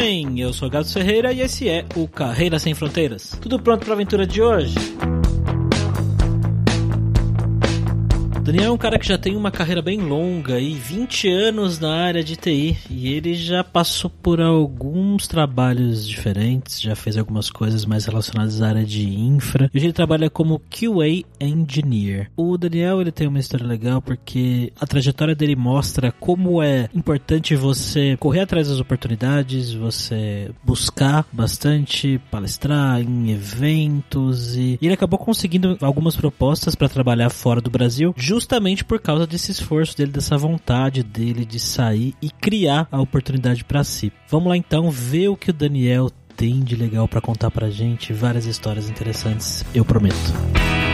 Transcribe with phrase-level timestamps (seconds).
[0.00, 0.38] bem?
[0.40, 3.30] Eu sou Gato Ferreira e esse é o Carreira Sem Fronteiras.
[3.40, 4.74] Tudo pronto para a aventura de hoje?
[8.46, 11.92] Daniel é um cara que já tem uma carreira bem longa e 20 anos na
[11.92, 17.84] área de TI e ele já passou por alguns trabalhos diferentes, já fez algumas coisas
[17.84, 19.68] mais relacionadas à área de infra.
[19.74, 22.30] E hoje ele trabalha como QA Engineer.
[22.36, 27.56] O Daniel ele tem uma história legal porque a trajetória dele mostra como é importante
[27.56, 35.18] você correr atrás das oportunidades, você buscar bastante, palestrar em eventos e, e ele acabou
[35.18, 40.36] conseguindo algumas propostas para trabalhar fora do Brasil justamente por causa desse esforço dele, dessa
[40.36, 44.12] vontade dele de sair e criar a oportunidade para si.
[44.28, 48.12] Vamos lá então ver o que o Daniel tem de legal para contar pra gente,
[48.12, 50.85] várias histórias interessantes, eu prometo.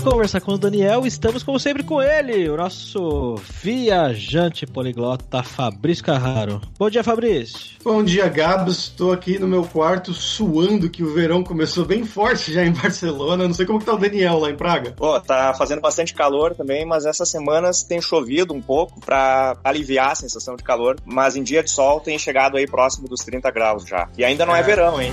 [0.00, 6.02] Para conversar com o Daniel, estamos como sempre com ele, o nosso viajante poliglota Fabrício
[6.02, 6.60] Carraro.
[6.76, 7.76] Bom dia, Fabrício.
[7.84, 8.76] Bom dia, Gabs.
[8.76, 13.46] Estou aqui no meu quarto suando que o verão começou bem forte já em Barcelona.
[13.46, 14.90] Não sei como que tá o Daniel lá em Praga.
[14.90, 20.10] Pô, tá fazendo bastante calor também, mas essas semanas tem chovido um pouco para aliviar
[20.10, 23.48] a sensação de calor, mas em dia de sol tem chegado aí próximo dos 30
[23.52, 24.08] graus já.
[24.18, 25.12] E ainda não é, é verão, hein?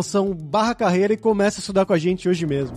[0.01, 2.75] promoção barra carreira e começa a estudar com a gente hoje mesmo.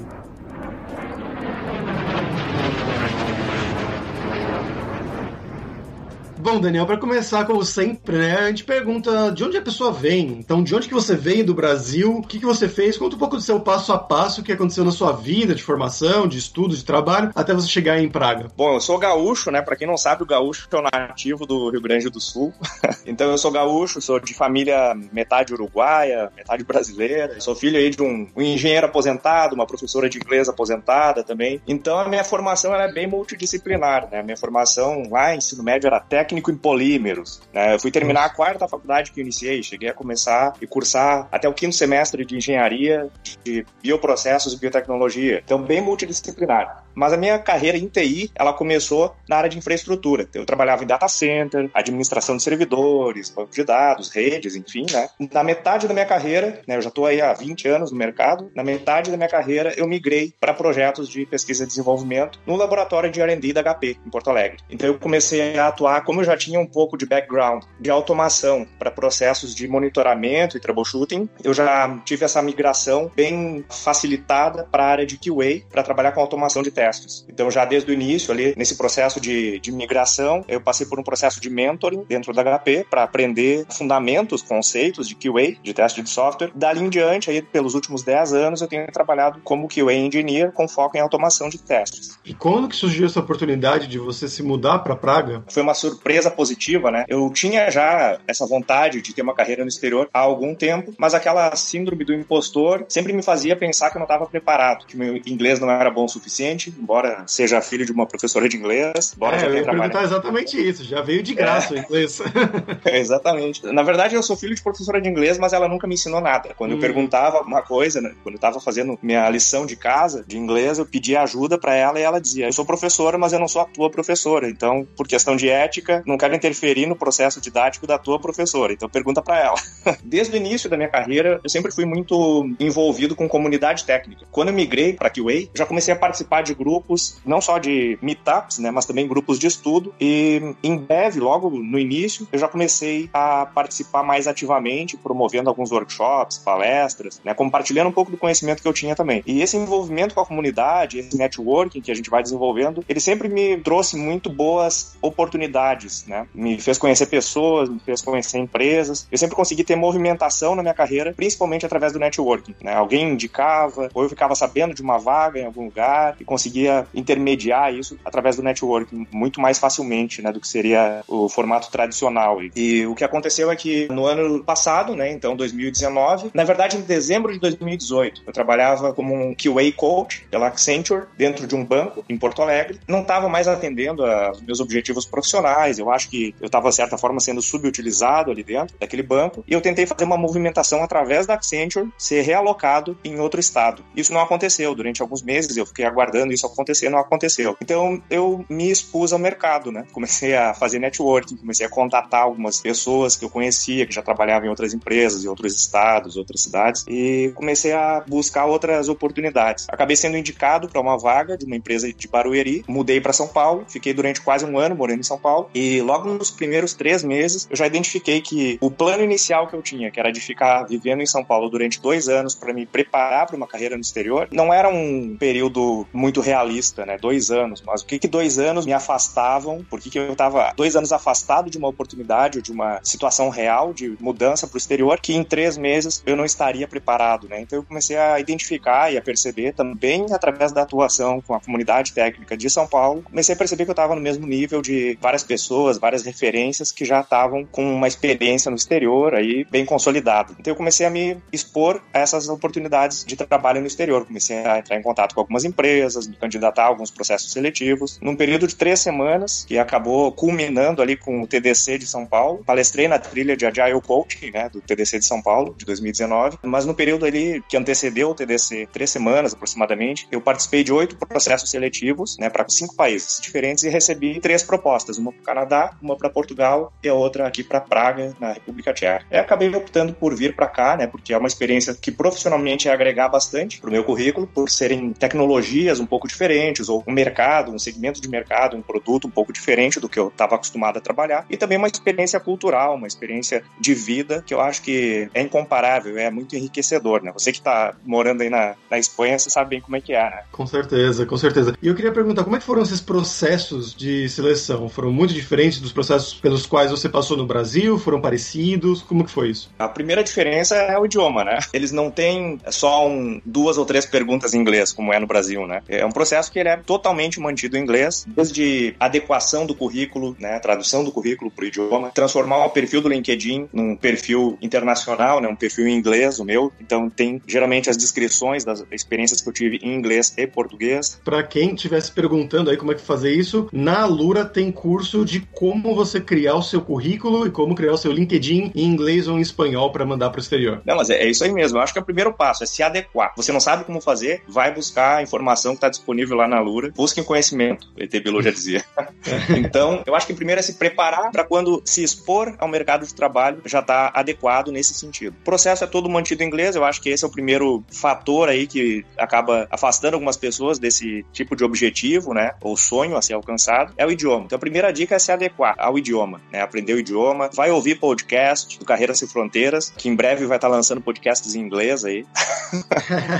[6.44, 10.26] Bom, Daniel, para começar, como sempre, né, a gente pergunta de onde a pessoa vem.
[10.28, 12.18] Então, de onde que você veio do Brasil?
[12.18, 12.98] O que, que você fez?
[12.98, 15.62] Conta um pouco do seu passo a passo, o que aconteceu na sua vida de
[15.62, 18.48] formação, de estudo, de trabalho, até você chegar em Praga.
[18.54, 19.62] Bom, eu sou gaúcho, né?
[19.62, 22.52] Para quem não sabe, o gaúcho é o nativo do Rio Grande do Sul.
[23.06, 27.40] então, eu sou gaúcho, sou de família metade uruguaia, metade brasileira.
[27.40, 31.62] Sou filho aí de um, um engenheiro aposentado, uma professora de inglês aposentada também.
[31.66, 34.20] Então, a minha formação é bem multidisciplinar, né?
[34.20, 37.40] A minha formação lá, ensino médio, era técnica técnico em polímeros.
[37.52, 37.74] Né?
[37.74, 41.54] Eu fui terminar a quarta faculdade que iniciei, cheguei a começar e cursar até o
[41.54, 43.08] quinto semestre de engenharia
[43.44, 45.42] de bioprocessos e biotecnologia.
[45.44, 46.83] Então, bem multidisciplinar.
[46.94, 50.28] Mas a minha carreira em TI, ela começou na área de infraestrutura.
[50.32, 55.08] Eu trabalhava em data center, administração de servidores, banco de dados, redes, enfim, né?
[55.32, 58.50] Na metade da minha carreira, né, eu já estou aí há 20 anos no mercado,
[58.54, 63.10] na metade da minha carreira eu migrei para projetos de pesquisa e desenvolvimento no laboratório
[63.10, 64.58] de R&D da HP, em Porto Alegre.
[64.70, 68.66] Então eu comecei a atuar, como eu já tinha um pouco de background de automação
[68.78, 74.88] para processos de monitoramento e troubleshooting, eu já tive essa migração bem facilitada para a
[74.88, 77.24] área de QA, para trabalhar com automação de testes testes.
[77.28, 81.02] Então, já desde o início, ali, nesse processo de, de migração, eu passei por um
[81.02, 86.10] processo de mentoring dentro da HP para aprender fundamentos, conceitos de QA, de teste de
[86.10, 86.50] software.
[86.54, 90.68] Dali em diante, aí, pelos últimos 10 anos, eu tenho trabalhado como QA Engineer com
[90.68, 92.18] foco em automação de testes.
[92.24, 95.42] E quando que surgiu essa oportunidade de você se mudar para Praga?
[95.48, 97.04] Foi uma surpresa positiva, né?
[97.08, 101.14] Eu tinha já essa vontade de ter uma carreira no exterior há algum tempo, mas
[101.14, 105.16] aquela síndrome do impostor sempre me fazia pensar que eu não estava preparado, que meu
[105.16, 109.14] inglês não era bom o suficiente, embora seja filho de uma professora de inglês.
[109.16, 111.78] Embora é, já ia perguntar exatamente isso, já veio de graça é.
[111.78, 112.20] o inglês.
[112.84, 113.64] é, exatamente.
[113.66, 116.54] Na verdade, eu sou filho de professora de inglês, mas ela nunca me ensinou nada.
[116.56, 116.74] Quando hum.
[116.74, 120.78] eu perguntava alguma coisa, né, quando eu estava fazendo minha lição de casa de inglês,
[120.78, 123.62] eu pedia ajuda para ela e ela dizia: Eu sou professora, mas eu não sou
[123.62, 124.48] a tua professora.
[124.48, 128.72] Então, por questão de ética, não quero interferir no processo didático da tua professora.
[128.72, 129.56] Então, pergunta para ela.
[130.04, 134.26] Desde o início da minha carreira, eu sempre fui muito envolvido com comunidade técnica.
[134.30, 138.58] Quando eu migrei para QA, já comecei a participar de grupos, não só de meetups,
[138.58, 139.94] né, mas também grupos de estudo.
[140.00, 145.70] E em breve, logo no início, eu já comecei a participar mais ativamente, promovendo alguns
[145.70, 149.22] workshops, palestras, né, compartilhando um pouco do conhecimento que eu tinha também.
[149.26, 153.28] E esse envolvimento com a comunidade, esse networking que a gente vai desenvolvendo, ele sempre
[153.28, 156.26] me trouxe muito boas oportunidades, né?
[156.34, 159.06] Me fez conhecer pessoas, me fez conhecer empresas.
[159.10, 162.74] Eu sempre consegui ter movimentação na minha carreira, principalmente através do networking, né?
[162.74, 166.86] Alguém indicava, ou eu ficava sabendo de uma vaga em algum lugar e conseguia conseguia
[166.94, 172.38] intermediar isso através do networking muito mais facilmente, né, do que seria o formato tradicional.
[172.54, 176.80] E o que aconteceu é que no ano passado, né, então 2019, na verdade em
[176.80, 182.04] dezembro de 2018, eu trabalhava como um QA coach pela Accenture dentro de um banco
[182.08, 182.78] em Porto Alegre.
[182.86, 185.78] Não estava mais atendendo aos meus objetivos profissionais.
[185.78, 189.52] Eu acho que eu estava de certa forma sendo subutilizado ali dentro daquele banco e
[189.52, 193.82] eu tentei fazer uma movimentação através da Accenture ser realocado em outro estado.
[193.96, 195.56] Isso não aconteceu durante alguns meses.
[195.56, 197.56] Eu fiquei aguardando isso acontecer, não aconteceu.
[197.60, 199.86] Então eu me expus ao mercado, né?
[199.92, 204.46] Comecei a fazer networking, comecei a contatar algumas pessoas que eu conhecia, que já trabalhavam
[204.46, 209.66] em outras empresas, em outros estados, outras cidades, e comecei a buscar outras oportunidades.
[209.68, 213.64] Acabei sendo indicado para uma vaga de uma empresa de Barueri, mudei para São Paulo,
[213.68, 217.46] fiquei durante quase um ano morando em São Paulo, e logo nos primeiros três meses
[217.50, 221.02] eu já identifiquei que o plano inicial que eu tinha, que era de ficar vivendo
[221.02, 224.52] em São Paulo durante dois anos para me preparar para uma carreira no exterior, não
[224.52, 226.98] era um período muito realista, né?
[226.98, 227.62] Dois anos.
[227.64, 229.64] Mas o que que dois anos me afastavam?
[229.70, 233.28] Por que, que eu estava dois anos afastado de uma oportunidade ou de uma situação
[233.28, 237.40] real de mudança para o exterior que em três meses eu não estaria preparado, né?
[237.40, 241.92] Então eu comecei a identificar e a perceber também através da atuação com a comunidade
[241.92, 245.22] técnica de São Paulo, comecei a perceber que eu estava no mesmo nível de várias
[245.22, 250.34] pessoas, várias referências que já estavam com uma experiência no exterior aí bem consolidada.
[250.38, 254.04] Então eu comecei a me expor a essas oportunidades de trabalho no exterior.
[254.06, 257.98] Comecei a entrar em contato com algumas empresas, me candidatar a alguns processos seletivos.
[258.00, 262.42] Num período de três semanas, que acabou culminando ali com o TDC de São Paulo,
[262.44, 266.38] palestrei na trilha de Agile Coaching, né, do TDC de São Paulo, de 2019.
[266.42, 270.96] Mas no período ali que antecedeu o TDC, três semanas aproximadamente, eu participei de oito
[270.96, 275.76] processos seletivos, né, para cinco países diferentes e recebi três propostas, uma para o Canadá,
[275.82, 279.04] uma para Portugal e a outra aqui para Praga, na República Tcheca.
[279.10, 282.72] E acabei optando por vir para cá, né, porque é uma experiência que profissionalmente é
[282.72, 287.52] agregar bastante para o meu currículo, por serem tecnologias um pouco diferentes ou um mercado,
[287.52, 290.80] um segmento de mercado, um produto um pouco diferente do que eu estava acostumado a
[290.80, 295.22] trabalhar e também uma experiência cultural, uma experiência de vida que eu acho que é
[295.22, 297.12] incomparável, é muito enriquecedor, né?
[297.12, 300.02] Você que está morando aí na, na Espanha, você sabe bem como é que é,
[300.02, 300.22] né?
[300.32, 301.56] Com certeza, com certeza.
[301.60, 304.68] E eu queria perguntar, como é que foram esses processos de seleção?
[304.68, 307.78] Foram muito diferentes dos processos pelos quais você passou no Brasil?
[307.78, 308.82] Foram parecidos?
[308.82, 309.50] Como que foi isso?
[309.58, 311.38] A primeira diferença é o idioma, né?
[311.52, 315.46] Eles não têm só um, duas ou três perguntas em inglês, como é no Brasil,
[315.46, 315.62] né?
[315.68, 320.38] É um processo que ele é totalmente mantido em inglês, desde adequação do currículo, né?
[320.40, 325.28] Tradução do currículo para o idioma, transformar o perfil do LinkedIn num perfil internacional, né?
[325.28, 326.52] Um perfil em inglês, o meu.
[326.60, 331.00] Então tem geralmente as descrições das experiências que eu tive em inglês e português.
[331.04, 335.20] Para quem estivesse perguntando aí como é que fazer isso, na Alura tem curso de
[335.20, 339.18] como você criar o seu currículo e como criar o seu LinkedIn em inglês ou
[339.18, 340.60] em espanhol para mandar para o exterior.
[340.66, 341.58] Não, mas é, é, isso aí mesmo.
[341.58, 343.12] Eu acho que é o primeiro passo, é se adequar.
[343.16, 345.83] Você não sabe como fazer, vai buscar a informação que está disponível
[346.14, 346.72] lá na Alura.
[346.74, 348.64] Busque conhecimento, o ET Bilu já dizia.
[349.36, 352.94] então, eu acho que primeiro é se preparar para quando se expor ao mercado de
[352.94, 355.16] trabalho já está adequado nesse sentido.
[355.20, 358.28] O processo é todo mantido em inglês, eu acho que esse é o primeiro fator
[358.28, 363.14] aí que acaba afastando algumas pessoas desse tipo de objetivo, né, ou sonho a ser
[363.14, 364.24] alcançado, é o idioma.
[364.26, 367.76] Então a primeira dica é se adequar ao idioma, né, aprender o idioma, vai ouvir
[367.76, 372.06] podcast do Carreiras Sem Fronteiras, que em breve vai estar lançando podcasts em inglês aí.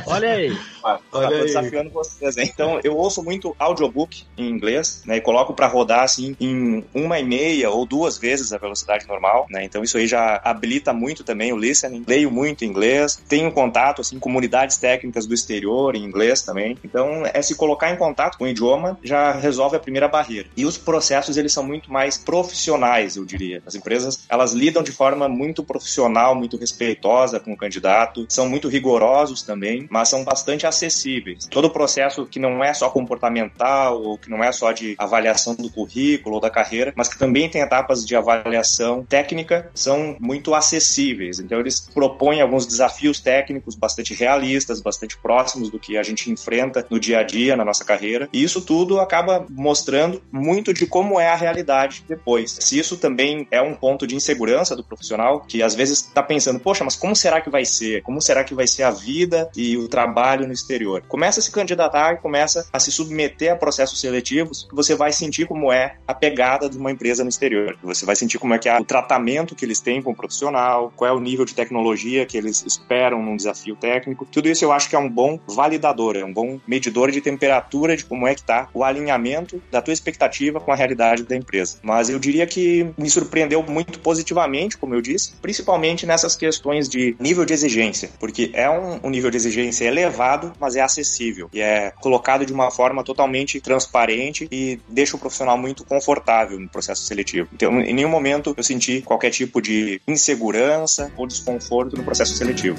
[0.06, 0.56] Olha aí.
[0.84, 1.42] Ah, Olha tá aí.
[1.42, 2.53] desafiando vocês, hein?
[2.54, 7.18] Então eu ouço muito audiobook em inglês, né, e coloco para rodar assim em uma
[7.18, 9.64] e meia ou duas vezes a velocidade normal, né?
[9.64, 12.04] Então isso aí já habilita muito também o listening.
[12.06, 16.78] Leio muito inglês, tenho contato assim comunidades técnicas do exterior em inglês também.
[16.84, 20.48] Então é se colocar em contato com o idioma já resolve a primeira barreira.
[20.56, 23.62] E os processos eles são muito mais profissionais, eu diria.
[23.66, 28.68] As empresas elas lidam de forma muito profissional, muito respeitosa com o candidato, são muito
[28.68, 31.46] rigorosos também, mas são bastante acessíveis.
[31.50, 35.54] Todo o processo que não é só comportamental ou que não é só de avaliação
[35.54, 40.54] do currículo ou da carreira, mas que também tem etapas de avaliação técnica, são muito
[40.54, 41.38] acessíveis.
[41.38, 46.86] Então eles propõem alguns desafios técnicos bastante realistas, bastante próximos do que a gente enfrenta
[46.90, 48.28] no dia a dia, na nossa carreira.
[48.32, 52.56] E isso tudo acaba mostrando muito de como é a realidade depois.
[52.60, 56.60] Se isso também é um ponto de insegurança do profissional, que às vezes está pensando,
[56.60, 58.02] poxa, mas como será que vai ser?
[58.02, 61.02] Como será que vai ser a vida e o trabalho no exterior?
[61.08, 65.46] Começa a se candidatar e começa a se submeter a processos seletivos você vai sentir
[65.46, 67.76] como é a pegada de uma empresa no exterior.
[67.82, 70.92] Você vai sentir como é que é o tratamento que eles têm com o profissional,
[70.96, 74.26] qual é o nível de tecnologia que eles esperam num desafio técnico.
[74.30, 77.96] Tudo isso eu acho que é um bom validador, é um bom medidor de temperatura
[77.96, 81.78] de como é que está o alinhamento da tua expectativa com a realidade da empresa.
[81.82, 87.16] Mas eu diria que me surpreendeu muito positivamente, como eu disse, principalmente nessas questões de
[87.18, 91.60] nível de exigência, porque é um, um nível de exigência elevado, mas é acessível e
[91.60, 97.02] é colocado de uma forma totalmente transparente e deixa o profissional muito confortável no processo
[97.02, 97.48] seletivo.
[97.52, 102.78] Então, em nenhum momento eu senti qualquer tipo de insegurança ou desconforto no processo seletivo.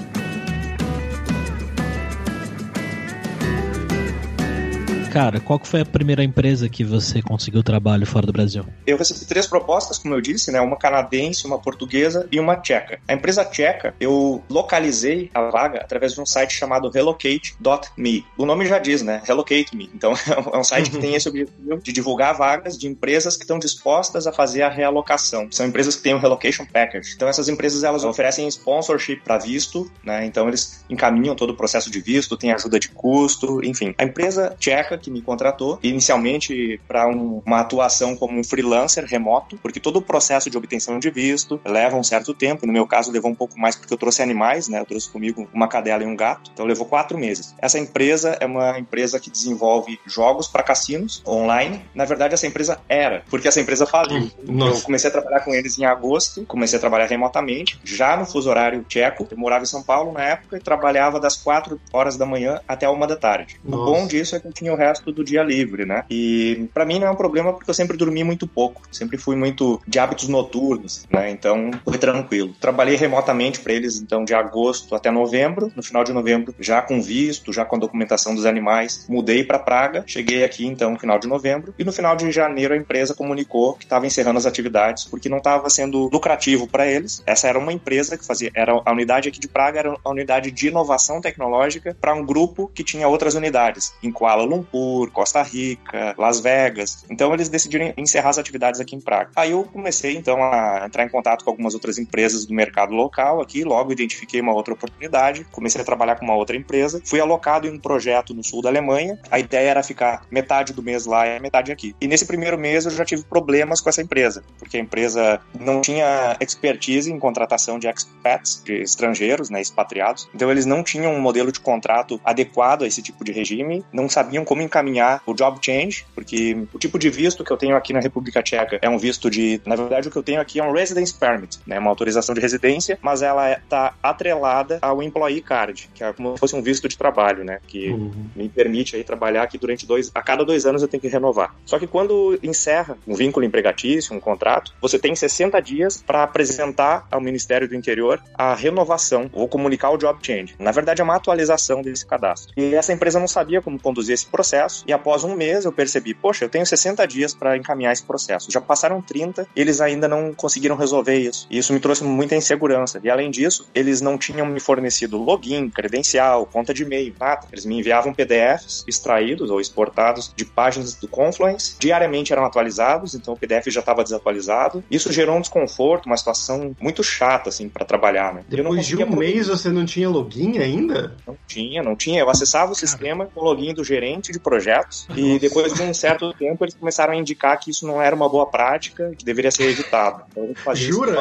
[5.16, 8.66] Cara, qual foi a primeira empresa que você conseguiu trabalho fora do Brasil?
[8.86, 10.60] Eu recebi três propostas, como eu disse, né?
[10.60, 13.00] Uma canadense, uma portuguesa e uma tcheca.
[13.08, 18.26] A empresa tcheca, eu localizei a vaga através de um site chamado relocate.me.
[18.38, 19.22] O nome já diz, né?
[19.24, 19.90] Relocate Me.
[19.94, 20.12] Então,
[20.54, 24.28] é um site que tem esse objetivo de divulgar vagas de empresas que estão dispostas
[24.28, 25.48] a fazer a realocação.
[25.50, 27.14] São empresas que têm um relocation package.
[27.16, 30.26] Então, essas empresas, elas oferecem sponsorship para visto, né?
[30.26, 33.96] Então, eles encaminham todo o processo de visto, tem ajuda de custo, enfim.
[33.98, 39.58] A empresa tcheca que me contratou, inicialmente para um, uma atuação como um freelancer remoto,
[39.58, 42.66] porque todo o processo de obtenção de visto leva um certo tempo.
[42.66, 44.80] No meu caso, levou um pouco mais porque eu trouxe animais, né?
[44.80, 47.54] Eu trouxe comigo uma cadela e um gato, então levou quatro meses.
[47.60, 51.82] Essa empresa é uma empresa que desenvolve jogos para cassinos online.
[51.94, 54.32] Na verdade, essa empresa era, porque essa empresa faliu.
[54.44, 54.80] Nossa.
[54.80, 58.50] Eu comecei a trabalhar com eles em agosto, comecei a trabalhar remotamente, já no fuso
[58.50, 59.28] horário tcheco.
[59.30, 62.90] Eu morava em São Paulo na época e trabalhava das quatro horas da manhã até
[62.90, 63.60] uma da tarde.
[63.64, 63.92] O Nossa.
[63.92, 66.04] bom disso é que eu tinha o resto do dia livre, né?
[66.10, 69.36] E para mim não é um problema porque eu sempre dormi muito pouco, sempre fui
[69.36, 71.30] muito de hábitos noturnos, né?
[71.30, 72.54] Então foi tranquilo.
[72.60, 75.72] Trabalhei remotamente para eles então de agosto até novembro.
[75.76, 79.60] No final de novembro, já com visto, já com a documentação dos animais, mudei para
[79.60, 80.04] Praga.
[80.08, 83.74] Cheguei aqui então no final de novembro e no final de janeiro a empresa comunicou
[83.74, 87.24] que estava encerrando as atividades porque não estava sendo lucrativo para eles.
[87.26, 90.52] Essa era uma empresa que fazia, era a unidade aqui de Praga era a unidade
[90.52, 94.66] de inovação tecnológica para um grupo que tinha outras unidades em Kuala Lumpur,
[95.14, 97.06] Costa Rica, Las Vegas.
[97.10, 99.32] Então eles decidiram encerrar as atividades aqui em Praga.
[99.36, 103.42] Aí eu comecei então a entrar em contato com algumas outras empresas do mercado local
[103.42, 107.68] aqui, logo identifiquei uma outra oportunidade, comecei a trabalhar com uma outra empresa, fui alocado
[107.68, 109.20] em um projeto no sul da Alemanha.
[109.30, 111.96] A ideia era ficar metade do mês lá e metade aqui.
[112.00, 115.82] E nesse primeiro mês eu já tive problemas com essa empresa, porque a empresa não
[115.82, 120.28] tinha expertise em contratação de expats, de estrangeiros, né, expatriados.
[120.34, 124.10] Então eles não tinham um modelo de contrato adequado a esse tipo de regime, não
[124.10, 127.94] sabiam como encaminhar o job change, porque o tipo de visto que eu tenho aqui
[127.94, 130.64] na República Tcheca é um visto de, na verdade o que eu tenho aqui é
[130.64, 135.90] um residence permit, né, uma autorização de residência, mas ela está atrelada ao employee card,
[135.94, 138.12] que é como se fosse um visto de trabalho, né, que Uhum.
[138.36, 141.56] me permite aí trabalhar aqui durante dois, a cada dois anos eu tenho que renovar.
[141.66, 147.08] Só que quando encerra um vínculo empregatício, um contrato, você tem 60 dias para apresentar
[147.12, 150.56] ao Ministério do Interior a renovação ou comunicar o job change.
[150.60, 152.52] Na verdade, é uma atualização desse cadastro.
[152.58, 154.55] E essa empresa não sabia como conduzir esse processo
[154.88, 158.52] e após um mês eu percebi, poxa, eu tenho 60 dias para encaminhar esse processo.
[158.52, 161.48] Já passaram 30, eles ainda não conseguiram resolver isso.
[161.50, 163.00] E isso me trouxe muita insegurança.
[163.04, 167.48] E além disso, eles não tinham me fornecido login, credencial, conta de e-mail, nada.
[167.52, 171.76] Eles me enviavam PDFs extraídos ou exportados de páginas do Confluence.
[171.80, 174.84] Diariamente eram atualizados, então o PDF já estava desatualizado.
[174.90, 178.44] Isso gerou um desconforto, uma situação muito chata assim para trabalhar, né?
[178.48, 181.16] Depois de um mês você não tinha login ainda?
[181.26, 182.20] não tinha, não tinha.
[182.20, 185.92] Eu acessava o sistema com o login do gerente de projetos e depois de um
[185.92, 189.50] certo tempo eles começaram a indicar que isso não era uma boa prática, que deveria
[189.50, 190.24] ser evitado.
[190.32, 191.16] Então, Jura?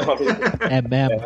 [0.70, 1.24] É mesmo.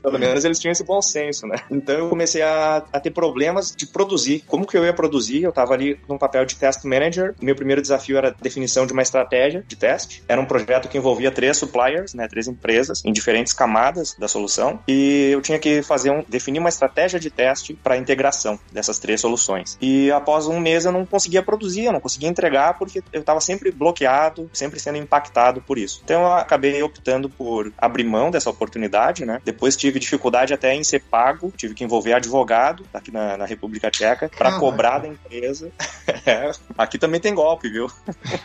[0.00, 1.56] Pelo menos eles tinham esse bom senso, né?
[1.68, 4.44] Então eu comecei a, a ter problemas de produzir.
[4.46, 5.42] Como que eu ia produzir?
[5.42, 7.34] Eu estava ali num papel de test manager.
[7.42, 10.22] Meu primeiro desafio era a definição de uma estratégia de teste.
[10.28, 12.28] Era um projeto que envolvia três suppliers, né?
[12.28, 14.78] Três empresas em diferentes camadas da solução.
[14.86, 18.98] E eu tinha que fazer um, definir uma estratégia de teste para a integração dessas
[18.98, 19.76] três soluções.
[19.80, 23.40] E após um mês eu não conseguia produzir, eu não conseguia entregar porque eu estava
[23.40, 26.00] sempre bloqueado, sempre sendo impactado por isso.
[26.04, 29.40] Então eu acabei optando por abrir mão dessa oportunidade, né?
[29.44, 33.90] Depois tive dificuldade até em ser pago, tive que envolver advogado aqui na, na República
[33.90, 35.70] Tcheca para cobrar da empresa.
[36.24, 37.88] É, aqui também tem golpe, viu?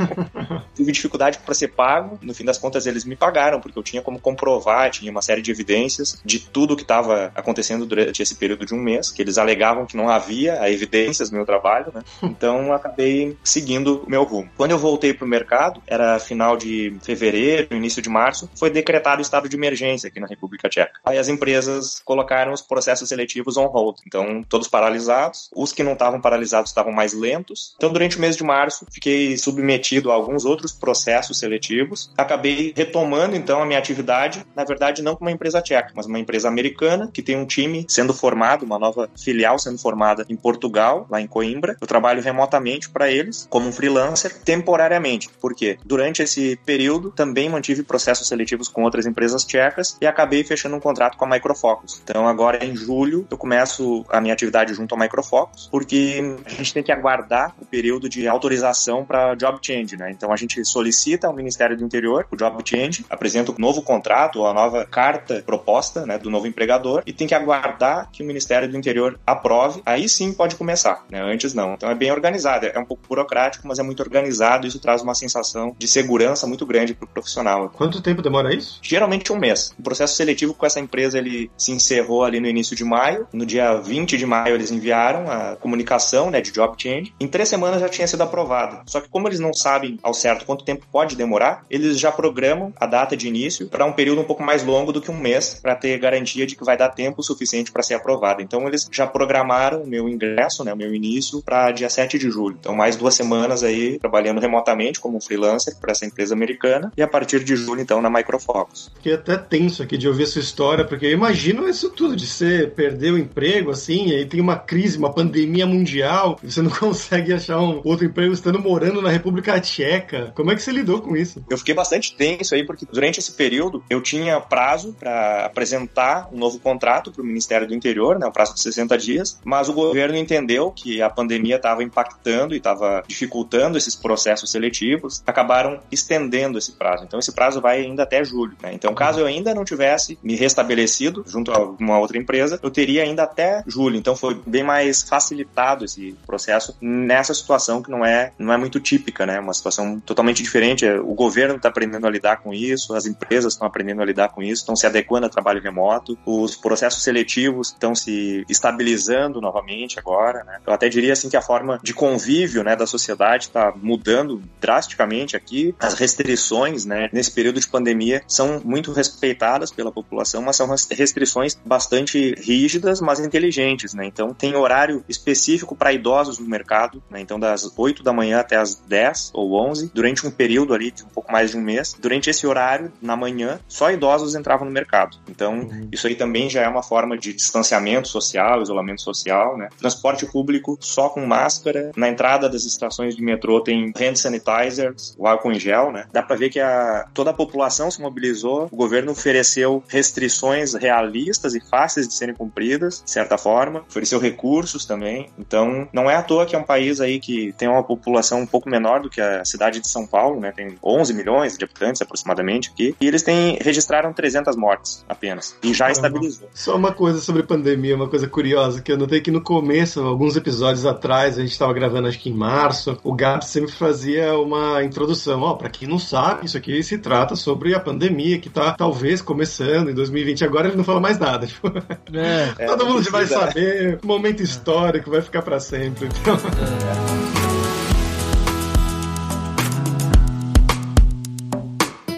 [0.75, 2.17] tive dificuldade para ser pago.
[2.21, 5.41] No fim das contas, eles me pagaram, porque eu tinha como comprovar, tinha uma série
[5.41, 9.37] de evidências de tudo que estava acontecendo durante esse período de um mês, que eles
[9.37, 12.03] alegavam que não havia evidências do meu trabalho, né?
[12.21, 14.49] Então, acabei seguindo o meu rumo.
[14.57, 19.19] Quando eu voltei para o mercado, era final de fevereiro, início de março, foi decretado
[19.19, 20.99] o estado de emergência aqui na República Tcheca.
[21.05, 23.97] Aí as empresas colocaram os processos seletivos on hold.
[24.05, 25.49] Então, todos paralisados.
[25.55, 27.73] Os que não estavam paralisados estavam mais lentos.
[27.77, 32.11] Então, durante o mês de março, fiquei submetido a alguns outros processos seletivos.
[32.17, 36.19] Acabei retomando, então, a minha atividade, na verdade, não com uma empresa tcheca, mas uma
[36.19, 41.07] empresa americana que tem um time sendo formado, uma nova filial sendo formada em Portugal,
[41.09, 41.70] lá em Coimbra.
[41.79, 45.29] Eu trabalho remotamente para eles, como um freelancer, temporariamente.
[45.39, 45.77] Por quê?
[45.85, 50.79] Durante esse período, também mantive processos seletivos com outras empresas tchecas e acabei fechando um
[50.79, 52.01] contrato com a Microfocus.
[52.03, 56.73] Então, agora em julho, eu começo a minha atividade junto à Microfocus, porque a gente
[56.73, 60.11] tem que aguardar o período de autorização para job change, né?
[60.11, 63.81] Então, a gente solicita ao Ministério do Interior o job change, apresenta o um novo
[63.81, 68.25] contrato a nova carta proposta, né, do novo empregador e tem que aguardar que o
[68.25, 69.81] Ministério do Interior aprove.
[69.85, 71.21] Aí sim pode começar, né?
[71.21, 71.60] Antes não.
[71.73, 74.67] Então, é bem organizado, é um pouco burocrático, mas é muito organizado.
[74.67, 77.69] Isso traz uma sensação de segurança muito grande para o profissional.
[77.69, 78.79] Quanto tempo demora isso?
[78.81, 79.73] Geralmente um mês.
[79.77, 83.27] O processo seletivo com essa empresa ele se encerrou ali no início de maio.
[83.33, 87.13] No dia 20 de maio eles enviaram a comunicação né, de job change.
[87.19, 88.81] Em três semanas já tinha sido aprovada.
[88.85, 92.73] Só que como eles não sabem ao certo quanto tempo pode demorar, eles já programam
[92.79, 95.59] a data de início para um período um pouco mais longo do que um mês,
[95.61, 98.41] para ter garantia de que vai dar tempo suficiente para ser aprovada.
[98.41, 102.31] Então eles já programaram o meu ingresso, né, o meu início, para dia 7 de
[102.31, 102.55] julho.
[102.57, 107.07] Então mais duas semanas aí trabalhando remotamente como freelancer para essa empresa americana e a
[107.09, 108.89] partir de julho então na Microfocus.
[108.95, 112.71] Fiquei até tenso aqui de ouvir essa história, porque eu imagino isso tudo de você
[112.73, 116.71] perder o emprego assim, e aí tem uma crise, uma pandemia mundial, e você não
[116.71, 120.31] consegue achar um outro emprego estando morando na República Tcheca.
[120.33, 121.43] Como é que você lidou com isso?
[121.49, 126.37] Eu fiquei bastante tenso aí, porque durante esse período eu tinha prazo para apresentar um
[126.37, 129.73] novo contrato para o Ministério do Interior, né, um prazo de 60 dias, mas o
[129.73, 136.57] governo entendeu que a pandemia estava impactando e estava dificultando esses processos seletivos, acabaram estendendo
[136.57, 137.03] esse prazo.
[137.03, 138.55] Então esse prazo vai ainda até julho.
[138.61, 138.73] Né?
[138.73, 143.03] Então, caso eu ainda não tivesse me restabelecido junto a uma outra empresa, eu teria
[143.03, 143.97] ainda até julho.
[143.97, 148.79] Então foi bem mais facilitado esse processo nessa situação que não é, não é muito
[148.79, 149.39] típica, né?
[149.39, 150.85] Uma situação totalmente diferente.
[150.85, 154.41] O governo está aprendendo a lidar com isso, as empresas estão aprendendo a lidar com
[154.41, 160.43] isso, estão se adequando a trabalho remoto, os processos seletivos estão se estabilizando novamente agora,
[160.43, 160.59] né?
[160.65, 165.35] Eu até diria assim que a forma de convívio, né, da sociedade está mudando drasticamente
[165.35, 165.75] aqui.
[165.79, 171.57] As restrições, né, nesse período de pandemia são muito respeitadas pela população, mas são restrições
[171.65, 174.05] bastante rígidas, mas inteligentes, né?
[174.05, 177.21] Então tem horário específico para idosos no mercado, né?
[177.21, 181.03] Então das 8 da manhã até as 10 ou 11, durante um período ali de
[181.03, 181.95] um pouco mais de um mês.
[181.99, 185.17] Durante esse horário, na manhã, só idosos entravam no mercado.
[185.29, 185.87] Então, uhum.
[185.91, 189.69] isso aí também já é uma forma de distanciamento social, isolamento social, né?
[189.77, 191.91] Transporte público só com máscara.
[191.95, 196.05] Na entrada das estações de metrô tem hand sanitizers, o álcool em gel, né?
[196.11, 201.55] Dá para ver que a, toda a população se mobilizou, o governo ofereceu restrições realistas
[201.55, 205.29] e fáceis de serem cumpridas, de certa forma, ofereceu recursos também.
[205.37, 208.47] Então, não é à toa que é um país aí que tem uma população um
[208.47, 210.51] pouco menor do que a cidade de São Paulo, né?
[210.51, 215.73] Tem 11 milhões de habitantes aproximadamente aqui, e eles têm registraram 300 mortes apenas e
[215.73, 216.49] já estabilizou.
[216.53, 220.35] Só uma coisa sobre pandemia, uma coisa curiosa que eu notei que no começo, alguns
[220.35, 224.83] episódios atrás, a gente estava gravando acho que em março, o Gab sempre fazia uma
[224.83, 228.49] introdução, ó, oh, para quem não sabe, isso aqui se trata sobre a pandemia que
[228.49, 230.43] tá talvez começando em 2020.
[230.43, 231.47] Agora ele não fala mais nada.
[231.51, 231.67] Tipo,
[232.13, 236.07] é, todo é, mundo vai saber, momento histórico, vai ficar para sempre.
[236.07, 236.35] Então...
[236.35, 237.10] É.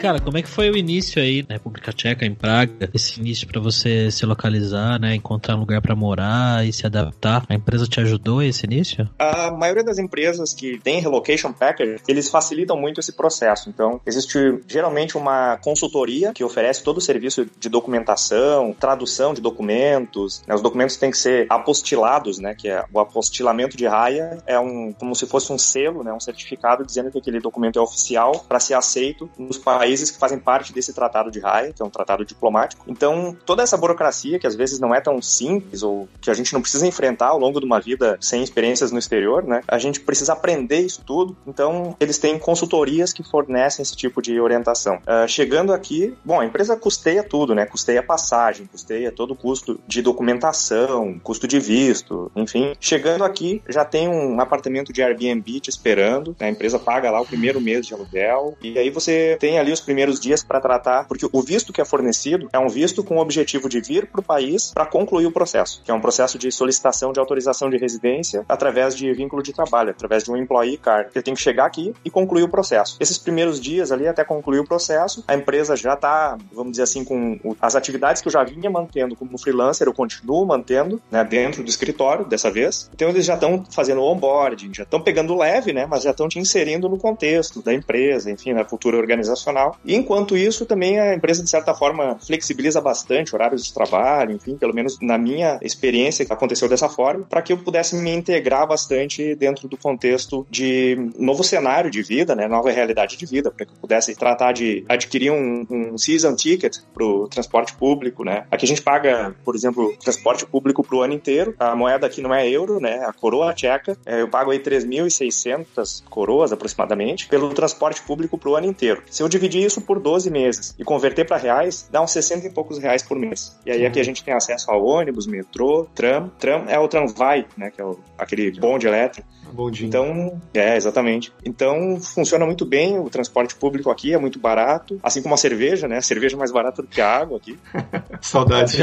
[0.03, 2.89] Cara, como é que foi o início aí na República Tcheca, em Praga?
[2.93, 5.15] Esse início para você se localizar, né?
[5.15, 7.45] Encontrar um lugar para morar e se adaptar.
[7.47, 9.09] A empresa te ajudou esse início?
[9.17, 13.69] A maioria das empresas que tem relocation package, eles facilitam muito esse processo.
[13.69, 20.43] Então, existe geralmente uma consultoria que oferece todo o serviço de documentação, tradução de documentos.
[20.45, 20.53] Né?
[20.53, 22.53] Os documentos têm que ser apostilados, né?
[22.53, 26.11] Que é o apostilamento de raia é um como se fosse um selo, né?
[26.11, 30.17] Um certificado dizendo que aquele documento é oficial para ser aceito nos países países que
[30.17, 32.83] fazem parte desse tratado de Haia, que é um tratado diplomático.
[32.87, 36.51] Então, toda essa burocracia, que às vezes não é tão simples, ou que a gente
[36.53, 39.61] não precisa enfrentar ao longo de uma vida sem experiências no exterior, né?
[39.67, 41.37] A gente precisa aprender isso tudo.
[41.45, 44.95] Então, eles têm consultorias que fornecem esse tipo de orientação.
[44.95, 47.65] Uh, chegando aqui, bom, a empresa custeia tudo, né?
[47.65, 52.73] Custeia passagem, custeia todo o custo de documentação, custo de visto, enfim.
[52.79, 56.47] Chegando aqui, já tem um apartamento de Airbnb te esperando, né?
[56.47, 59.81] a empresa paga lá o primeiro mês de aluguel, e aí você tem ali os
[59.83, 63.19] primeiros dias para tratar, porque o visto que é fornecido é um visto com o
[63.19, 66.51] objetivo de vir para o país para concluir o processo, que é um processo de
[66.51, 71.09] solicitação de autorização de residência através de vínculo de trabalho, através de um employee card.
[71.13, 72.97] Ele tem que chegar aqui e concluir o processo.
[72.99, 77.03] Esses primeiros dias ali, até concluir o processo, a empresa já está, vamos dizer assim,
[77.03, 81.63] com as atividades que eu já vinha mantendo como freelancer, eu continuo mantendo, né, dentro
[81.63, 82.89] do escritório, dessa vez.
[82.93, 86.39] Então eles já estão fazendo onboarding, já estão pegando leve, né, mas já estão te
[86.39, 89.72] inserindo no contexto da empresa, enfim, na cultura organizacional.
[89.85, 94.73] Enquanto isso, também a empresa, de certa forma, flexibiliza bastante horários de trabalho, enfim, pelo
[94.73, 99.67] menos na minha experiência, aconteceu dessa forma, para que eu pudesse me integrar bastante dentro
[99.67, 103.77] do contexto de novo cenário de vida, né, nova realidade de vida, para que eu
[103.79, 108.45] pudesse tratar de adquirir um, um season ticket para o transporte público, né.
[108.51, 111.55] Aqui a gente paga, por exemplo, transporte público para o ano inteiro.
[111.59, 113.97] A moeda aqui não é euro, né, a coroa tcheca.
[114.05, 119.03] É, eu pago aí 3.600 coroas aproximadamente pelo transporte público para o ano inteiro.
[119.09, 122.49] Se eu dividir isso por 12 meses e converter para reais, dá uns 60 e
[122.49, 123.57] poucos reais por mês.
[123.65, 126.29] E aí aqui a gente tem acesso ao ônibus, metrô, tram.
[126.39, 129.27] Tram é o tramvai, né, que é o, aquele bonde elétrico.
[129.53, 129.87] Bondinho.
[129.87, 131.31] Então, é, exatamente.
[131.45, 135.87] Então, funciona muito bem, o transporte público aqui é muito barato, assim como a cerveja,
[135.87, 135.97] né?
[135.97, 137.57] A cerveja é mais barata do que a água aqui.
[138.19, 138.77] Saudade.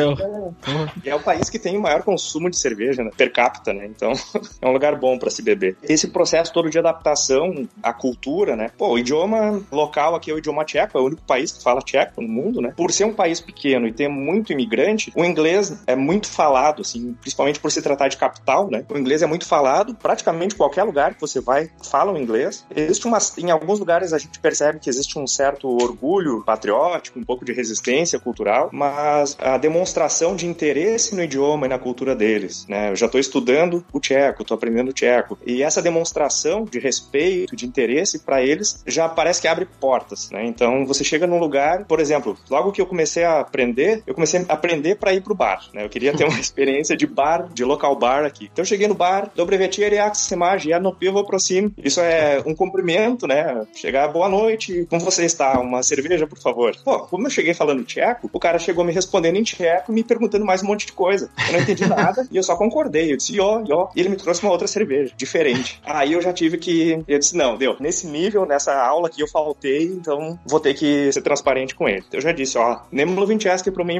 [1.04, 3.10] E é o país que tem o maior consumo de cerveja, né?
[3.16, 3.86] per capita, né?
[3.86, 4.12] Então,
[4.62, 5.76] é um lugar bom para se beber.
[5.82, 8.70] Esse processo todo de adaptação à cultura, né?
[8.78, 11.80] Pô, o idioma local aqui é o idioma tcheco, é o único país que fala
[11.80, 12.72] tcheco no mundo, né?
[12.76, 17.14] Por ser um país pequeno e ter muito imigrante, o inglês é muito falado, assim,
[17.20, 18.84] principalmente por se tratar de capital, né?
[18.88, 22.64] O inglês é muito falado, praticamente qualquer lugar que você vai fala o inglês.
[22.74, 27.24] Existe uma, em alguns lugares a gente percebe que existe um certo orgulho patriótico, um
[27.24, 32.66] pouco de resistência cultural, mas a demonstração de interesse no idioma e na cultura deles,
[32.68, 32.90] né?
[32.90, 37.56] Eu já estou estudando o tcheco, estou aprendendo o tcheco e essa demonstração de respeito,
[37.56, 40.44] de interesse para eles já parece que abre portas, né?
[40.50, 44.44] Então você chega num lugar, por exemplo, logo que eu comecei a aprender, eu comecei
[44.48, 45.84] a aprender para ir pro bar, né?
[45.84, 48.48] Eu queria ter uma experiência de bar, de local bar aqui.
[48.52, 51.72] Então eu cheguei no bar, Dobre večer, jak se má, no pivo proximo.
[51.78, 53.66] Isso é um cumprimento, né?
[53.74, 55.58] Chegar, boa noite, como você está?
[55.60, 56.74] Uma cerveja, por favor.
[56.84, 60.44] Pô, como eu cheguei falando tcheco, o cara chegou me respondendo em tcheco, me perguntando
[60.44, 61.30] mais um monte de coisa.
[61.46, 63.12] Eu não entendi nada e eu só concordei.
[63.12, 63.90] Eu disse, ó, ó.
[63.94, 65.80] E ele me trouxe uma outra cerveja, diferente.
[65.84, 67.02] Aí eu já tive que.
[67.06, 67.76] Eu disse, não, deu.
[67.78, 72.04] Nesse nível, nessa aula que eu faltei, então vou ter que ser transparente com ele.
[72.12, 73.98] Eu já disse, ó, Nemlo Vincheski pro mim,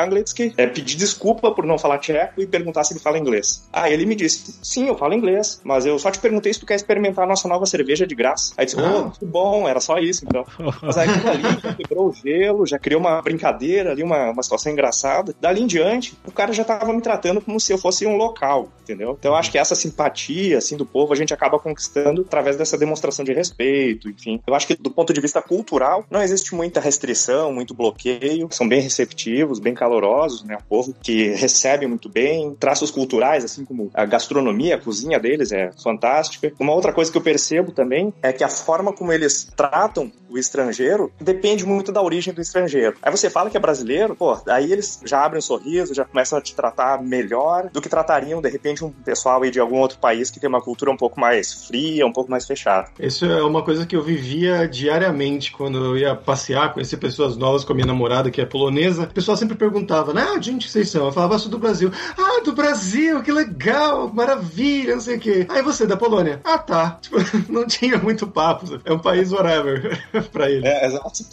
[0.00, 3.66] Anglitsky, é pedir desculpa por não falar tcheco e perguntar se ele fala inglês.
[3.72, 6.66] Aí ele me disse, sim, eu falo inglês, mas eu só te perguntei se tu
[6.66, 8.52] quer experimentar a nossa nova cerveja de graça.
[8.56, 9.12] Aí disse, oh, ah.
[9.18, 10.44] que bom, era só isso, então.
[10.82, 14.72] Mas aí ali já quebrou o gelo, já criou uma brincadeira ali, uma, uma situação
[14.72, 15.34] engraçada.
[15.40, 18.68] Dali em diante, o cara já tava me tratando como se eu fosse um local,
[18.82, 19.16] entendeu?
[19.18, 22.76] Então eu acho que essa simpatia, assim, do povo, a gente acaba conquistando através dessa
[22.76, 24.40] demonstração de respeito, enfim.
[24.46, 25.69] Eu acho que do ponto de vista cultural,
[26.10, 30.56] não existe muita restrição, muito bloqueio, são bem receptivos, bem calorosos, né?
[30.56, 35.52] O povo que recebe muito bem, traços culturais, assim como a gastronomia, a cozinha deles
[35.52, 36.52] é fantástica.
[36.58, 40.38] Uma outra coisa que eu percebo também é que a forma como eles tratam o
[40.38, 42.96] estrangeiro depende muito da origem do estrangeiro.
[43.02, 46.38] Aí você fala que é brasileiro, pô, aí eles já abrem um sorriso, já começam
[46.38, 49.98] a te tratar melhor do que tratariam, de repente, um pessoal aí de algum outro
[49.98, 52.88] país que tem uma cultura um pouco mais fria, um pouco mais fechada.
[52.98, 57.64] Isso é uma coisa que eu vivia diariamente quando eu ia passear, conhecer pessoas novas
[57.64, 59.04] com a minha namorada, que é polonesa.
[59.04, 61.06] O pessoal sempre perguntava, né, ah, de onde vocês são?
[61.06, 61.90] Eu falava, sou do Brasil.
[62.16, 65.46] Ah, do Brasil, que legal, maravilha, não sei o quê.
[65.48, 66.40] Aí você, da Polônia.
[66.44, 66.98] Ah, tá.
[67.10, 67.16] Tipo,
[67.48, 68.80] não tinha muito papo.
[68.84, 69.98] É um país whatever
[70.32, 70.66] pra ele.
[70.66, 71.24] É, exato.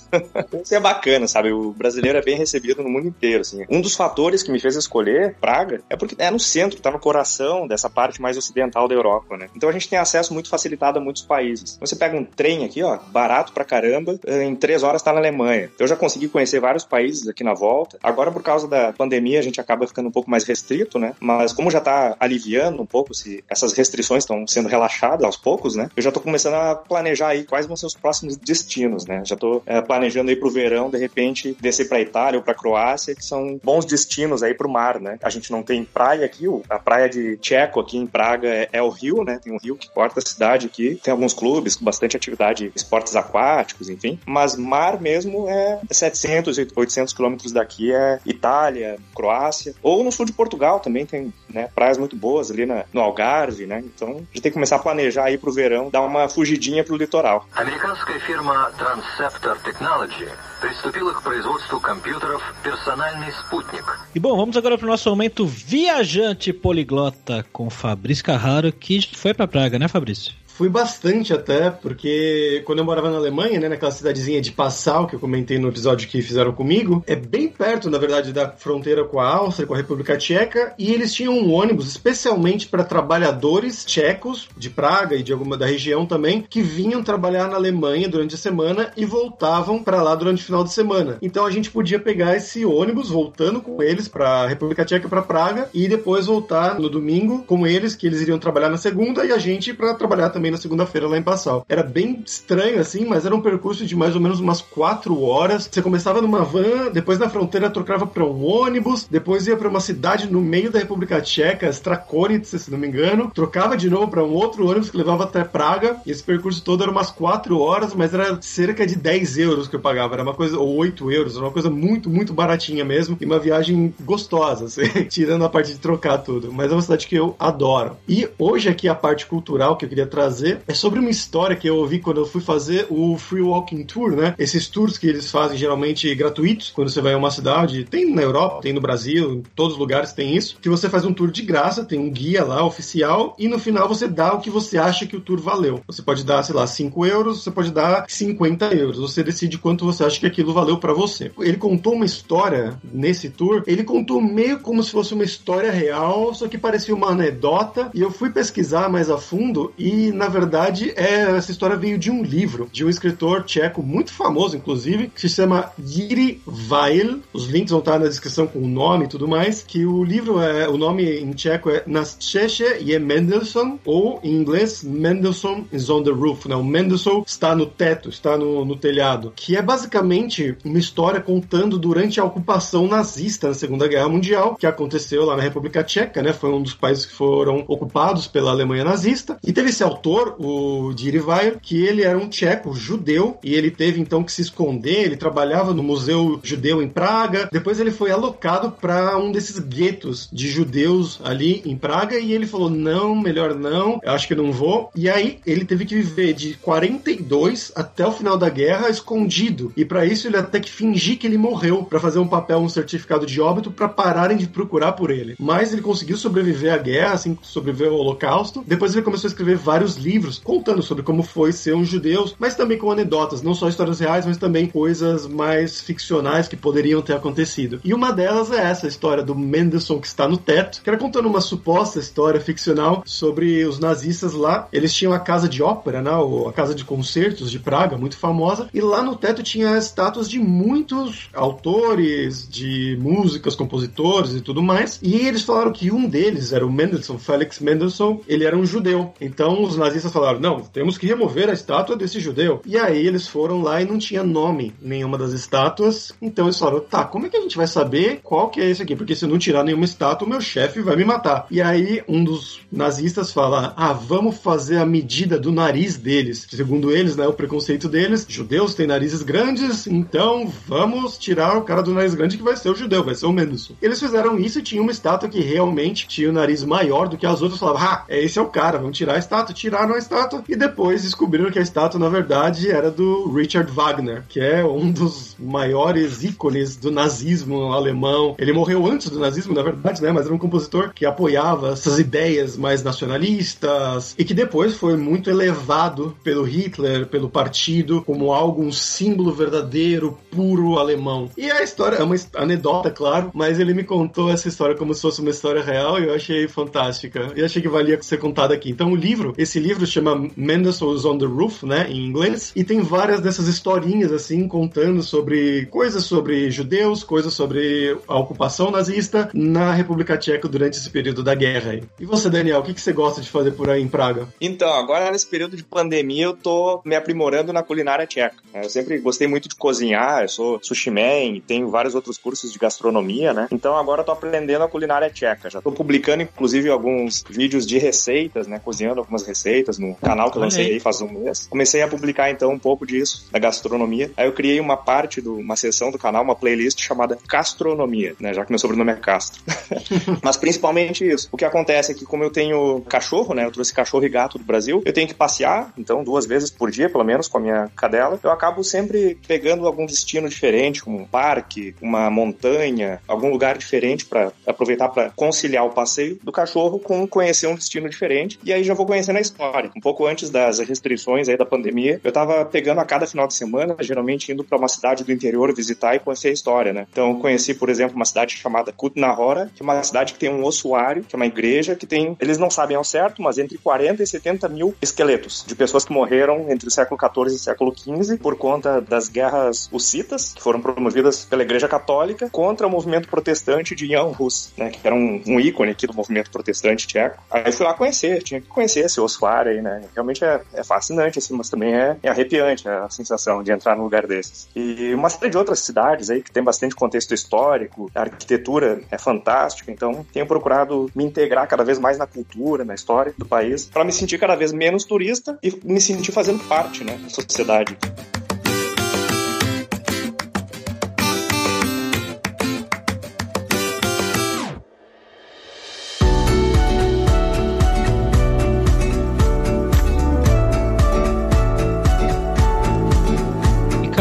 [0.64, 1.52] Isso é bacana, sabe?
[1.52, 3.66] O brasileiro é bem recebido no mundo inteiro, assim.
[3.70, 7.00] Um dos fatores que me fez escolher Praga é porque é no centro, tá no
[7.00, 9.50] coração dessa parte mais ocidental da Europa, né?
[9.56, 11.78] Então a gente tem acesso muito facilitado a muitos países.
[11.80, 15.70] Você pega um trem aqui, ó, barato pra caramba, em três horas tá na Alemanha.
[15.80, 17.98] Eu já consegui conhecer vários países aqui na volta.
[18.02, 21.14] Agora, por causa da pandemia, a gente acaba ficando um pouco mais restrito, né?
[21.20, 25.76] Mas como já tá aliviando um pouco se essas restrições estão sendo relaxadas aos poucos,
[25.76, 25.90] né?
[25.96, 29.23] Eu já tô começando a planejar aí quais vão ser os próximos destinos, né?
[29.25, 33.15] Já tô é, planejando aí pro verão, de repente, descer pra Itália ou pra Croácia,
[33.15, 35.19] que são bons destinos aí pro mar, né?
[35.23, 38.83] A gente não tem praia aqui, a praia de Tcheco aqui em Praga é, é
[38.83, 39.39] o rio, né?
[39.43, 43.17] Tem um rio que corta a cidade aqui, tem alguns clubes com bastante atividade, esportes
[43.17, 44.19] aquáticos, enfim.
[44.27, 50.33] Mas mar mesmo é 700, 800 quilômetros daqui é Itália, Croácia, ou no sul de
[50.33, 53.83] Portugal também tem né, praias muito boas ali na, no Algarve, né?
[53.85, 56.97] Então a gente tem que começar a planejar aí pro verão, dar uma fugidinha pro
[56.97, 57.47] litoral.
[57.55, 60.29] Американская фирма Transceptor Technology
[60.61, 63.85] приступила к производству компьютеров «Персональный спутник».
[64.15, 69.47] E bom, vamos agora pro nosso momento viajante poliglota com Fabrício Carraro, que foi pra
[69.47, 70.35] Praga, né, Fabrício?
[70.58, 75.14] Fui bastante até, porque quando eu morava na Alemanha, né, naquela cidadezinha de Passau, que
[75.14, 79.20] eu comentei no episódio que fizeram comigo, é bem perto, na verdade, da fronteira com
[79.20, 84.50] a Áustria, com a República Tcheca, e eles tinham um ônibus especialmente para trabalhadores tchecos
[84.58, 88.40] de Praga e de alguma da região também, que vinham trabalhar na Alemanha durante a
[88.40, 91.20] semana e voltavam para lá durante o final de semana.
[91.22, 95.22] Então a gente podia pegar esse ônibus voltando com eles para a República Tcheca para
[95.22, 99.32] Praga e depois voltar no domingo com eles, que eles iriam trabalhar na segunda e
[99.32, 101.66] a gente para trabalhar também na segunda-feira lá em Passau.
[101.68, 105.70] Era bem estranho assim, mas era um percurso de mais ou menos umas quatro horas.
[105.72, 109.80] Você começava numa van, depois na fronteira trocava para um ônibus, depois ia para uma
[109.80, 114.24] cidade no meio da República Tcheca, Strakonice, se não me engano, trocava de novo para
[114.24, 115.98] um outro ônibus que levava até Praga.
[116.06, 119.76] E esse percurso todo era umas quatro horas, mas era cerca de 10 euros que
[119.76, 120.14] eu pagava.
[120.16, 123.18] Era uma coisa, ou 8 euros, era uma coisa muito, muito baratinha mesmo.
[123.20, 126.52] E uma viagem gostosa, assim, tirando a parte de trocar tudo.
[126.52, 127.98] Mas é uma cidade que eu adoro.
[128.08, 131.70] E hoje aqui a parte cultural que eu queria trazer é sobre uma história que
[131.70, 134.36] eu ouvi quando eu fui fazer o Free Walking Tour, né?
[134.38, 137.86] Esses tours que eles fazem geralmente gratuitos quando você vai a uma cidade.
[137.86, 140.58] Tem na Europa, tem no Brasil, em todos os lugares tem isso.
[140.62, 143.88] Que você faz um tour de graça, tem um guia lá oficial e no final
[143.88, 145.82] você dá o que você acha que o tour valeu.
[145.88, 148.98] Você pode dar, sei lá, 5 euros, você pode dar 50 euros.
[148.98, 151.32] Você decide quanto você acha que aquilo valeu para você.
[151.40, 156.34] Ele contou uma história nesse tour, ele contou meio como se fosse uma história real,
[156.34, 157.90] só que parecia uma anedota.
[157.94, 162.12] E eu fui pesquisar mais a fundo e, na verdade, é, essa história veio de
[162.12, 167.20] um livro de um escritor tcheco muito famoso, inclusive, que se chama Jiří Weil.
[167.34, 169.64] Os links vão estar na descrição com o nome e tudo mais.
[169.64, 174.84] Que o livro é, o nome em tcheco é Nasceše je Mendelssohn, ou em inglês
[174.84, 176.48] Mendelssohn is on the roof.
[176.48, 176.56] Né?
[176.56, 179.34] O Mendelssohn está no teto, está no, no telhado.
[179.36, 184.66] Que é basicamente uma história contando durante a ocupação nazista na Segunda Guerra Mundial, que
[184.66, 186.34] aconteceu lá na República Tcheca, né?
[186.34, 189.38] Foi um dos países que foram ocupados pela Alemanha nazista.
[189.44, 193.72] E teve esse autor, o Jiří Weil, que ele era um tcheco judeu e ele
[193.72, 195.06] teve então que se esconder.
[195.06, 197.50] Ele trabalhava no Museu Judeu em Praga.
[197.52, 202.48] Depois ele foi alocado para um desses guetos de judeus ali em Praga e ele
[202.48, 204.90] falou: não, melhor não, eu acho que não vou.
[204.96, 209.72] E aí ele teve que viver de 42 até o final da guerra escondido.
[209.76, 212.70] E para isso ele até que fingir que ele morreu para fazer um papel, um
[212.70, 215.36] certificado de óbito para pararem de procurar por ele.
[215.40, 218.64] Mas ele conseguiu sobreviver à guerra, assim, sobreviver ao Holocausto.
[218.66, 222.56] Depois ele começou a escrever vários livros contando sobre como foi ser um judeu, mas
[222.56, 227.14] também com anedotas, não só histórias reais, mas também coisas mais ficcionais que poderiam ter
[227.14, 227.80] acontecido.
[227.84, 231.28] E uma delas é essa história do Mendelssohn que está no teto, que era contando
[231.28, 234.68] uma suposta história ficcional sobre os nazistas lá.
[234.72, 236.12] Eles tinham a casa de ópera, né,
[236.48, 240.40] a casa de concertos de Praga, muito famosa, e lá no teto tinha estátuas de
[240.40, 245.00] muitos autores, de músicas, compositores e tudo mais.
[245.02, 249.14] E eles falaram que um deles era o Mendelssohn, Felix Mendelssohn, ele era um judeu.
[249.20, 252.62] Então os nazistas falaram: não, temos que remover a estátua desse judeu.
[252.66, 256.12] E aí eles foram lá e não tinha nome nenhuma das estátuas.
[256.22, 258.82] Então eles falaram: tá, como é que a gente vai saber qual que é esse
[258.82, 258.96] aqui?
[258.96, 261.48] Porque se não tirar nenhuma estátua, meu chefe vai me matar.
[261.50, 266.48] E aí um dos nazistas fala: ah, vamos fazer a medida do nariz deles.
[266.50, 271.82] Segundo eles, né, o preconceito deles, judeus têm narizes grandes, então vamos tirar o cara
[271.82, 273.76] do nariz grande que vai ser o judeu, vai ser o Mendelssohn.
[273.82, 277.26] Eles fizeram isso e tinha uma estátua que realmente tinha o nariz maior do que
[277.26, 277.60] as outras.
[277.60, 279.54] Falavam, ah, esse é o cara, vamos tirar a estátua.
[279.78, 284.24] Tiraram a estátua e depois descobriram que a estátua, na verdade, era do Richard Wagner,
[284.28, 288.36] que é um dos maiores ícones do nazismo alemão.
[288.40, 290.12] Ele morreu antes do nazismo, na verdade, né?
[290.12, 295.30] Mas era um compositor que apoiava essas ideias mais nacionalistas e que depois foi muito
[295.30, 301.30] elevado pelo Hitler, pelo partido, como algo, um símbolo verdadeiro, puro alemão.
[301.38, 305.04] E a história é uma anedota, claro, mas ele me contou essa história como se
[305.04, 307.32] fosse uma história real e eu achei fantástica.
[307.36, 308.72] E achei que valia ser contada aqui.
[308.72, 312.82] Então o livro, esse livro chama Mendelssohn's on the Roof, né, em inglês, e tem
[312.82, 319.74] várias dessas historinhas assim contando sobre coisas sobre judeus, coisas sobre a ocupação nazista na
[319.74, 321.80] República Tcheca durante esse período da guerra.
[322.00, 324.28] E você, Daniel, o que, que você gosta de fazer por aí em Praga?
[324.40, 328.36] Então, agora nesse período de pandemia eu tô me aprimorando na culinária tcheca.
[328.54, 332.60] Eu sempre gostei muito de cozinhar, eu sou sushi man, tenho vários outros cursos de
[332.60, 333.48] gastronomia, né?
[333.52, 335.50] Então agora eu tô aprendendo a culinária tcheca.
[335.50, 338.60] Já tô publicando, inclusive, alguns vídeos de receitas, né?
[338.64, 341.48] Cozinhando algumas receitas no canal que eu lancei aí faz um mês.
[341.50, 344.12] Comecei a publicar, então, um pouco disso, da gastronomia.
[344.16, 348.34] Aí eu criei uma parte, do, uma seção do canal, uma playlist chamada Castronomia, né?
[348.34, 349.42] Já que meu sobrenome é Castro.
[350.24, 351.30] Mas principalmente isso.
[351.32, 353.46] O que acontece é que, como eu tenho cachorro, né?
[353.46, 356.72] Eu trouxe cachorro e gato do Brasil, eu tenho que passear, então, duas vezes por
[356.72, 358.20] dia, pelo menos, com a minha cadela.
[358.24, 364.06] Eu acabo sempre pegando algum destino diferente, como um parque, uma montanha, algum lugar diferente
[364.06, 368.40] para aproveitar para conciliar o passeio do cachorro com conhecer um destino diferente.
[368.44, 369.72] E aí já vou conhecendo a história história.
[369.76, 373.34] Um pouco antes das restrições aí da pandemia, eu tava pegando a cada final de
[373.34, 376.88] semana, geralmente indo para uma cidade do interior visitar e conhecer a história, né?
[376.92, 380.44] Então, conheci, por exemplo, uma cidade chamada Kutnahora, que é uma cidade que tem um
[380.44, 384.04] ossuário, que é uma igreja que tem, eles não sabem ao certo, mas entre 40
[384.04, 387.74] e 70 mil esqueletos de pessoas que morreram entre o século XIV e o século
[387.76, 393.08] XV por conta das guerras hussitas, que foram promovidas pela Igreja Católica, contra o movimento
[393.08, 394.70] protestante de Jan Hus, né?
[394.70, 397.22] Que era um, um ícone aqui do movimento protestante tcheco.
[397.30, 399.84] Aí fui lá conhecer, tinha que conhecer esse ossuário aí, né?
[399.94, 403.84] Realmente é, é fascinante, assim, mas também é, é arrepiante a sensação de entrar num
[403.84, 404.48] lugar desses.
[404.56, 408.98] E uma série de outras cidades aí que tem bastante contexto histórico, a arquitetura é
[408.98, 413.66] fantástica, então tenho procurado me integrar cada vez mais na cultura, na história do país,
[413.66, 417.78] para me sentir cada vez menos turista e me sentir fazendo parte, né, da sociedade.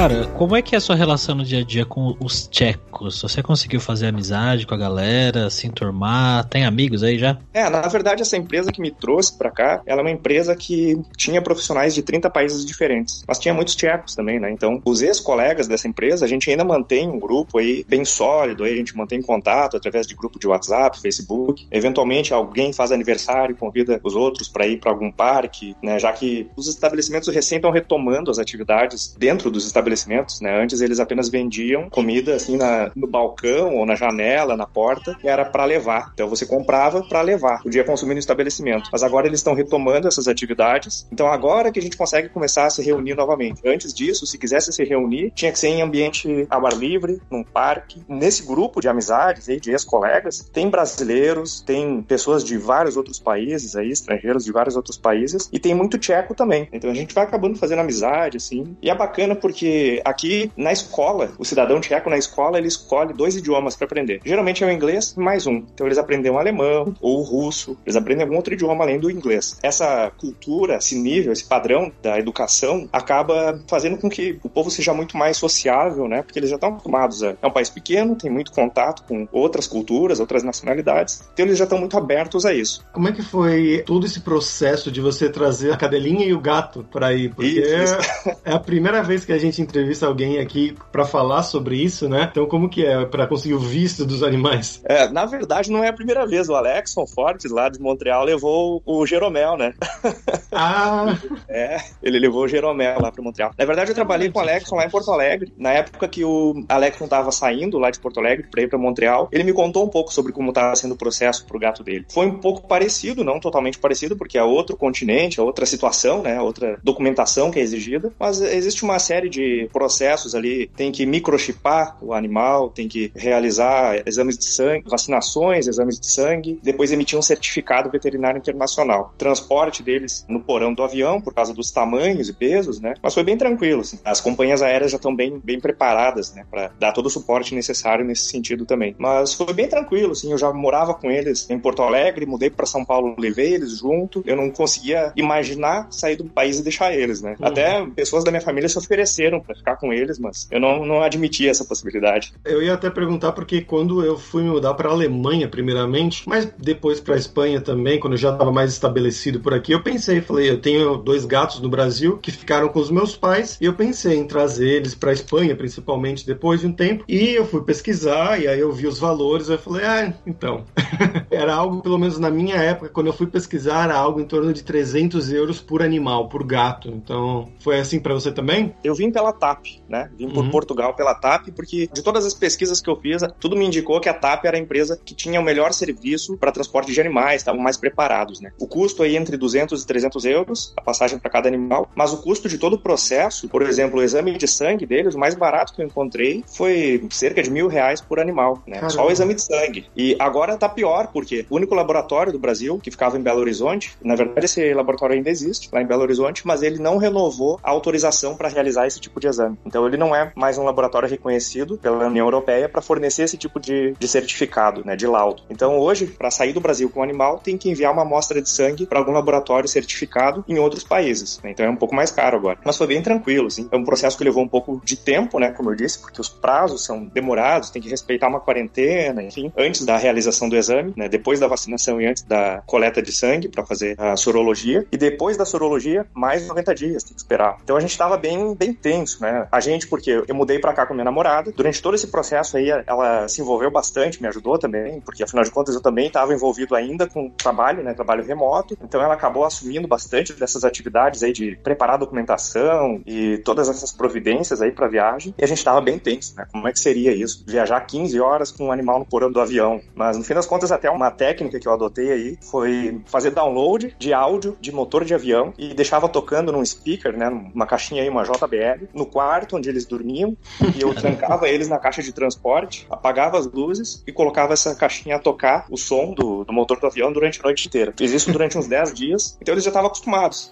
[0.07, 3.23] Cara, como é que é a sua relação no dia a dia com os tchecos?
[3.23, 6.45] Você conseguiu fazer amizade com a galera, se enturmar?
[6.45, 7.39] Tem amigos aí já?
[7.55, 11.01] É, na verdade, essa empresa que me trouxe pra cá, ela é uma empresa que
[11.17, 13.25] tinha profissionais de 30 países diferentes.
[13.27, 14.51] Mas tinha muitos tchecos também, né?
[14.51, 18.75] Então, os ex-colegas dessa empresa, a gente ainda mantém um grupo aí bem sólido, aí
[18.75, 21.67] a gente mantém contato através de grupo de WhatsApp, Facebook.
[21.71, 25.99] Eventualmente, alguém faz aniversário, convida os outros para ir para algum parque, né?
[25.99, 30.63] Já que os estabelecimentos recém estão retomando as atividades dentro dos estabelecimentos né?
[30.63, 35.29] Antes eles apenas vendiam comida assim na, no balcão ou na janela, na porta, e
[35.29, 36.11] era para levar.
[36.15, 38.89] Então você comprava para levar, podia consumir no estabelecimento.
[38.93, 41.07] Mas agora eles estão retomando essas atividades.
[41.13, 43.61] Então agora que a gente consegue começar a se reunir novamente.
[43.65, 47.43] Antes disso, se quisesse se reunir, tinha que ser em ambiente ao ar livre, num
[47.43, 48.03] parque.
[48.09, 53.77] Nesse grupo de amizades aí, de ex-colegas, tem brasileiros, tem pessoas de vários outros países
[53.77, 56.69] aí, estrangeiros de vários outros países, e tem muito tcheco também.
[56.73, 58.77] Então a gente vai acabando fazendo amizade, assim.
[58.83, 63.37] E é bacana porque aqui na escola, o cidadão tcheco na escola, ele escolhe dois
[63.37, 64.21] idiomas para aprender.
[64.25, 65.57] Geralmente é o inglês mais um.
[65.75, 69.11] Então eles aprendem o alemão ou o russo, eles aprendem algum outro idioma além do
[69.11, 69.59] inglês.
[69.63, 74.95] Essa cultura, esse nível, esse padrão da educação acaba fazendo com que o povo seja
[74.95, 76.23] muito mais sociável, né?
[76.23, 77.37] Porque eles já estão acostumados a...
[77.43, 81.65] É um país pequeno, tem muito contato com outras culturas, outras nacionalidades, então eles já
[81.65, 82.85] estão muito abertos a isso.
[82.93, 86.87] Como é que foi todo esse processo de você trazer a cadelinha e o gato
[86.91, 87.35] para ir?
[87.35, 88.37] Porque isso, isso.
[88.45, 92.29] é a primeira vez que a gente entrevista alguém aqui para falar sobre isso, né?
[92.31, 94.81] Então, como que é para conseguir o visto dos animais?
[94.85, 96.49] É, na verdade, não é a primeira vez.
[96.49, 99.75] O Alexson Fortes, lá de Montreal, levou o Jeromel, né?
[100.59, 101.19] Ah!
[101.49, 103.51] é, ele levou o Jeromel lá para Montreal.
[103.59, 105.53] Na verdade, eu trabalhei com o Alexson lá em Porto Alegre.
[105.59, 109.29] Na época que o Alexson tava saindo lá de Porto Alegre para ir para Montreal,
[109.31, 112.07] ele me contou um pouco sobre como estava sendo o processo pro gato dele.
[112.11, 116.41] Foi um pouco parecido, não totalmente parecido, porque é outro continente, é outra situação, né?
[116.41, 119.96] Outra documentação que é exigida, mas existe uma série de processos
[120.35, 126.07] ali, tem que microchipar o animal, tem que realizar exames de sangue, vacinações, exames de
[126.07, 129.15] sangue, depois emitir um certificado veterinário internacional.
[129.17, 132.95] Transporte deles no porão do avião, por causa dos tamanhos e pesos, né?
[133.03, 133.99] Mas foi bem tranquilo, assim.
[134.05, 136.45] As companhias aéreas já estão bem, bem preparadas, né?
[136.51, 138.95] Para dar todo o suporte necessário nesse sentido também.
[138.99, 140.31] Mas foi bem tranquilo, assim.
[140.31, 144.23] Eu já morava com eles em Porto Alegre, mudei para São Paulo, levei eles junto.
[144.27, 147.37] Eu não conseguia imaginar sair do país e deixar eles, né?
[147.39, 147.47] Uhum.
[147.47, 151.03] Até pessoas da minha família se ofereceram para ficar com eles, mas eu não, não
[151.03, 152.33] admitia essa possibilidade.
[152.45, 157.01] Eu ia até perguntar porque quando eu fui mudar para a Alemanha primeiramente, mas depois
[157.01, 160.51] para a Espanha também, quando eu já estava mais estabelecido por aqui, eu pensei, falei,
[160.51, 164.17] eu tenho dois gatos no Brasil que ficaram com os meus pais e eu pensei
[164.17, 167.05] em trazer eles para a Espanha, principalmente depois de um tempo.
[167.09, 170.65] E eu fui pesquisar e aí eu vi os valores, eu falei, ah, então.
[171.31, 174.53] era algo, pelo menos na minha época, quando eu fui pesquisar, era algo em torno
[174.53, 176.89] de 300 euros por animal, por gato.
[176.89, 178.75] Então, foi assim para você também?
[178.83, 180.11] Eu vim pela TAP, né?
[180.17, 180.51] Vim por uhum.
[180.51, 184.09] Portugal pela TAP, porque de todas as pesquisas que eu fiz, tudo me indicou que
[184.09, 187.61] a TAP era a empresa que tinha o melhor serviço para transporte de animais, estavam
[187.61, 188.53] mais preparados, né?
[188.59, 192.23] O custo aí entre 200 e 300 euros, a passagem para cada animal, mas o
[192.23, 195.75] custo de todo o processo, por exemplo, o exame de sangue deles, o mais barato
[195.75, 198.77] que eu encontrei foi cerca de mil reais por animal, né?
[198.77, 198.91] Caramba.
[198.91, 199.87] Só o exame de sangue.
[199.97, 203.97] E agora tá pior, porque o único laboratório do Brasil que ficava em Belo Horizonte,
[204.03, 207.71] na verdade esse laboratório ainda existe lá em Belo Horizonte, mas ele não renovou a
[207.71, 209.59] autorização para realizar esse tipo de de exame.
[209.67, 213.59] Então ele não é mais um laboratório reconhecido pela União Europeia para fornecer esse tipo
[213.59, 215.43] de, de certificado, né, de laudo.
[215.51, 218.49] Então hoje, para sair do Brasil com o animal, tem que enviar uma amostra de
[218.49, 221.41] sangue para algum laboratório certificado em outros países.
[221.43, 221.51] Né?
[221.51, 222.59] Então é um pouco mais caro agora.
[222.65, 223.69] Mas foi bem tranquilo, assim.
[223.71, 226.29] É um processo que levou um pouco de tempo, né, como eu disse, porque os
[226.29, 231.09] prazos são demorados, tem que respeitar uma quarentena, enfim, antes da realização do exame, né,
[231.09, 235.37] depois da vacinação e antes da coleta de sangue para fazer a sorologia e depois
[235.37, 237.59] da sorologia mais 90 dias tem que esperar.
[237.63, 239.46] Então a gente estava bem bem tenso, né?
[239.51, 241.53] A gente porque eu mudei para cá com minha namorada.
[241.53, 245.51] Durante todo esse processo aí ela se envolveu bastante, me ajudou também, porque afinal de
[245.51, 248.77] contas eu também estava envolvido ainda com trabalho, né, trabalho remoto.
[248.83, 254.61] Então ela acabou assumindo bastante dessas atividades aí de preparar documentação e todas essas providências
[254.61, 255.35] aí para viagem.
[255.39, 256.47] E a gente estava bem tenso, né?
[256.51, 257.45] Como é que seria isso?
[257.47, 259.81] Viajar 15 horas com um animal no porão do avião.
[259.95, 263.95] Mas no fim das contas até uma técnica que eu adotei aí foi fazer download
[263.99, 268.09] de áudio de motor de avião e deixava tocando num speaker, né, numa caixinha aí,
[268.09, 270.37] uma JBL, no quarto onde eles dormiam,
[270.75, 275.17] e eu trancava eles na caixa de transporte, apagava as luzes e colocava essa caixinha
[275.17, 277.93] a tocar o som do, do motor do avião durante a noite inteira.
[277.97, 280.51] Fiz isso durante uns 10 dias, então eles já estavam acostumados.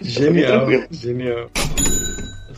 [0.00, 1.50] Genial, genial.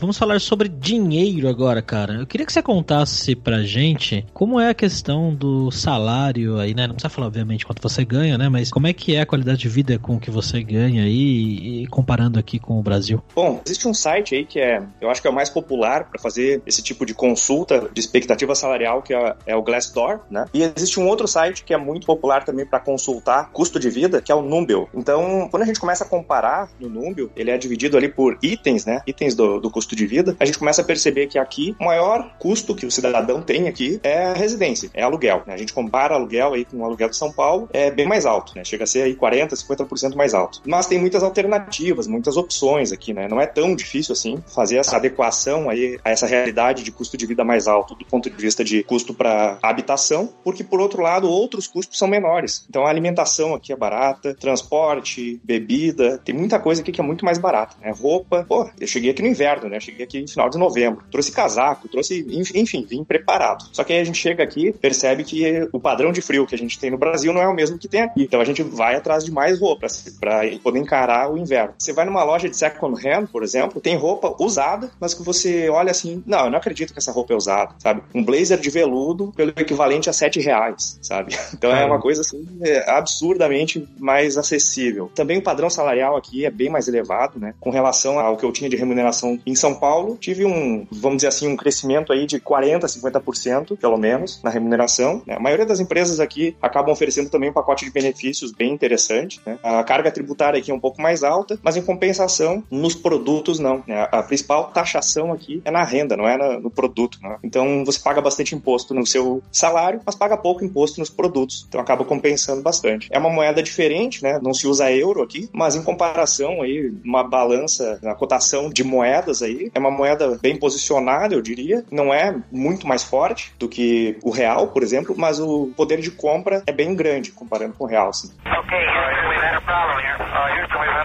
[0.01, 2.15] Vamos falar sobre dinheiro agora, cara.
[2.15, 6.87] Eu queria que você contasse pra gente como é a questão do salário aí, né?
[6.87, 8.49] Não precisa falar, obviamente, quanto você ganha, né?
[8.49, 11.83] Mas como é que é a qualidade de vida com o que você ganha aí
[11.83, 13.21] e comparando aqui com o Brasil?
[13.35, 16.19] Bom, existe um site aí que é, eu acho que é o mais popular para
[16.19, 20.45] fazer esse tipo de consulta de expectativa salarial, que é, é, o Glassdoor, né?
[20.51, 24.19] E existe um outro site que é muito popular também para consultar custo de vida,
[24.19, 24.89] que é o Numbeo.
[24.95, 28.83] Então, quando a gente começa a comparar no Numbeo, ele é dividido ali por itens,
[28.83, 29.03] né?
[29.05, 31.85] Itens do, do custo custo de vida, a gente começa a perceber que aqui o
[31.85, 35.43] maior custo que o cidadão tem aqui é a residência, é aluguel.
[35.45, 35.53] Né?
[35.53, 38.53] A gente compara aluguel aí com o aluguel de São Paulo, é bem mais alto,
[38.55, 38.63] né?
[38.63, 40.61] Chega a ser aí 40, 50% mais alto.
[40.65, 43.27] Mas tem muitas alternativas, muitas opções aqui, né?
[43.27, 47.25] Não é tão difícil assim fazer essa adequação aí a essa realidade de custo de
[47.25, 51.29] vida mais alto do ponto de vista de custo para habitação, porque por outro lado
[51.29, 52.65] outros custos são menores.
[52.69, 57.25] Então a alimentação aqui é barata, transporte, bebida, tem muita coisa aqui que é muito
[57.25, 57.91] mais barata, né?
[57.91, 59.79] Roupa, pô, eu cheguei aqui no inverno, né?
[59.81, 61.03] Cheguei aqui no final de novembro.
[61.11, 63.65] Trouxe casaco, trouxe, enfim, vim preparado.
[63.71, 66.57] Só que aí a gente chega aqui, percebe que o padrão de frio que a
[66.57, 68.23] gente tem no Brasil não é o mesmo que tem aqui.
[68.23, 69.87] Então a gente vai atrás de mais roupa
[70.19, 71.73] para poder encarar o inverno.
[71.77, 75.69] Você vai numa loja de second hand, por exemplo, tem roupa usada, mas que você
[75.69, 78.03] olha assim, não, eu não acredito que essa roupa é usada, sabe?
[78.13, 81.35] Um blazer de veludo pelo equivalente a 7 reais, sabe?
[81.61, 85.11] Então é uma coisa assim é absurdamente mais acessível.
[85.13, 87.53] Também o padrão salarial aqui é bem mais elevado, né?
[87.59, 91.27] Com relação ao que eu tinha de remuneração em São Paulo, tive um, vamos dizer
[91.27, 95.21] assim, um crescimento aí de 40%, 50%, pelo menos, na remuneração.
[95.25, 95.35] Né?
[95.35, 99.39] A maioria das empresas aqui acabam oferecendo também um pacote de benefícios bem interessante.
[99.45, 99.57] Né?
[99.63, 103.83] A carga tributária aqui é um pouco mais alta, mas em compensação, nos produtos não.
[103.87, 104.07] Né?
[104.11, 107.17] A principal taxação aqui é na renda, não é no produto.
[107.21, 107.37] Né?
[107.43, 111.65] Então você paga bastante imposto no seu salário, mas paga pouco imposto nos produtos.
[111.67, 113.07] Então acaba compensando bastante.
[113.11, 114.39] É uma moeda diferente, né?
[114.41, 119.41] Não se usa euro aqui, mas em comparação aí, uma balança, na cotação de moedas
[119.41, 121.83] aí, é uma moeda bem posicionada, eu diria.
[121.91, 126.11] Não é muito mais forte do que o real, por exemplo, mas o poder de
[126.11, 128.09] compra é bem grande comparando com o real.
[128.09, 128.31] Assim.
[128.45, 130.21] Ok, we've had a problem here.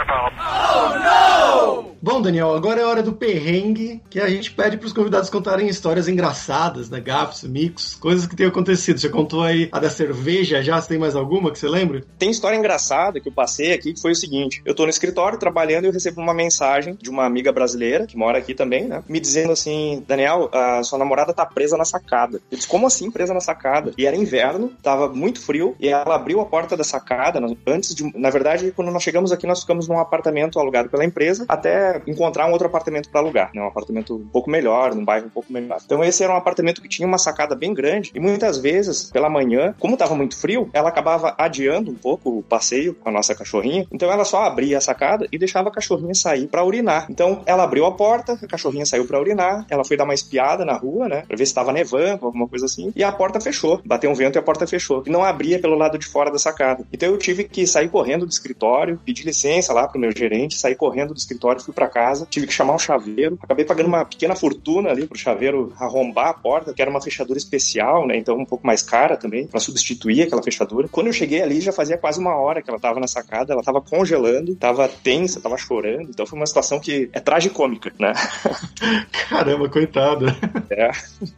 [0.09, 0.31] Uh.
[0.39, 1.97] Oh, no!
[2.07, 5.67] Bom, Daniel, agora é hora do perrengue, que a gente pede para os convidados contarem
[5.67, 7.01] histórias engraçadas, né?
[7.01, 9.01] Gafos, micos, coisas que tenham acontecido.
[9.01, 10.81] Você contou aí a da cerveja já?
[10.81, 12.05] Você tem mais alguma que você lembra?
[12.17, 14.63] Tem história engraçada que eu passei aqui, que foi o seguinte.
[14.65, 18.17] Eu tô no escritório trabalhando e eu recebo uma mensagem de uma amiga brasileira, que
[18.17, 19.03] mora aqui também, né?
[19.09, 22.41] Me dizendo assim, Daniel, a sua namorada tá presa na sacada.
[22.51, 23.93] Eu disse, como assim presa na sacada?
[23.97, 28.17] E era inverno, tava muito frio, e ela abriu a porta da sacada, antes de...
[28.19, 32.47] Na verdade, quando nós chegamos aqui, nós ficamos num apartamento alugado pela empresa, até encontrar
[32.47, 33.63] um outro apartamento para alugar, né?
[33.63, 35.79] Um apartamento um pouco melhor, num bairro um pouco melhor.
[35.85, 39.29] Então esse era um apartamento que tinha uma sacada bem grande e muitas vezes, pela
[39.29, 43.35] manhã, como estava muito frio, ela acabava adiando um pouco o passeio com a nossa
[43.35, 43.87] cachorrinha.
[43.93, 47.07] Então ela só abria a sacada e deixava a cachorrinha sair para urinar.
[47.11, 50.65] Então ela abriu a porta, a cachorrinha saiu para urinar, ela foi dar uma espiada
[50.65, 53.81] na rua, né, para ver se estava nevando, alguma coisa assim, e a porta fechou.
[53.85, 55.03] Bateu um vento e a porta fechou.
[55.07, 56.85] E não abria pelo lado de fora da sacada.
[56.93, 60.75] Então eu tive que sair correndo do escritório, pedir licença lá pro meu gerente, sair
[60.75, 64.35] correndo do escritório, fui para casa, tive que chamar um chaveiro, acabei pagando uma pequena
[64.35, 68.17] fortuna ali pro chaveiro arrombar a porta, que era uma fechadura especial, né?
[68.17, 70.89] Então um pouco mais cara também, para substituir aquela fechadura.
[70.89, 73.63] Quando eu cheguei ali, já fazia quase uma hora que ela tava na sacada, ela
[73.63, 76.11] tava congelando, tava tensa, tava chorando.
[76.11, 78.13] Então foi uma situação que é tragicômica, né?
[79.29, 80.37] Caramba, coitada.
[80.71, 80.91] É.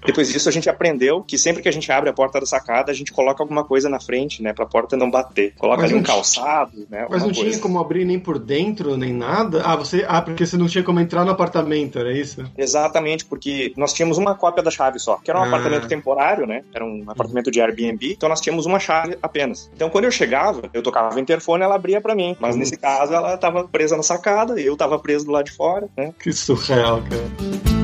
[0.07, 2.91] Depois disso, a gente aprendeu que sempre que a gente abre a porta da sacada,
[2.91, 4.53] a gente coloca alguma coisa na frente, né?
[4.53, 5.55] Pra porta não bater.
[5.57, 7.07] Coloca Mas ali um calçado, né?
[7.09, 7.61] Mas não alguma tinha coisa.
[7.61, 9.63] como abrir nem por dentro, nem nada?
[9.65, 10.05] Ah, você.
[10.09, 12.45] Ah, porque você não tinha como entrar no apartamento, era isso?
[12.57, 15.49] Exatamente, porque nós tínhamos uma cópia da chave só, que era um Ah.
[15.49, 16.63] apartamento temporário, né?
[16.75, 19.71] Era um apartamento de Airbnb, então nós tínhamos uma chave apenas.
[19.75, 22.37] Então quando eu chegava, eu tocava o interfone, ela abria pra mim.
[22.41, 22.59] Mas Hum.
[22.61, 26.13] nesse caso, ela tava presa na sacada, eu tava preso do lado de fora, né?
[26.19, 26.33] Que
[26.69, 27.78] surreal, cara.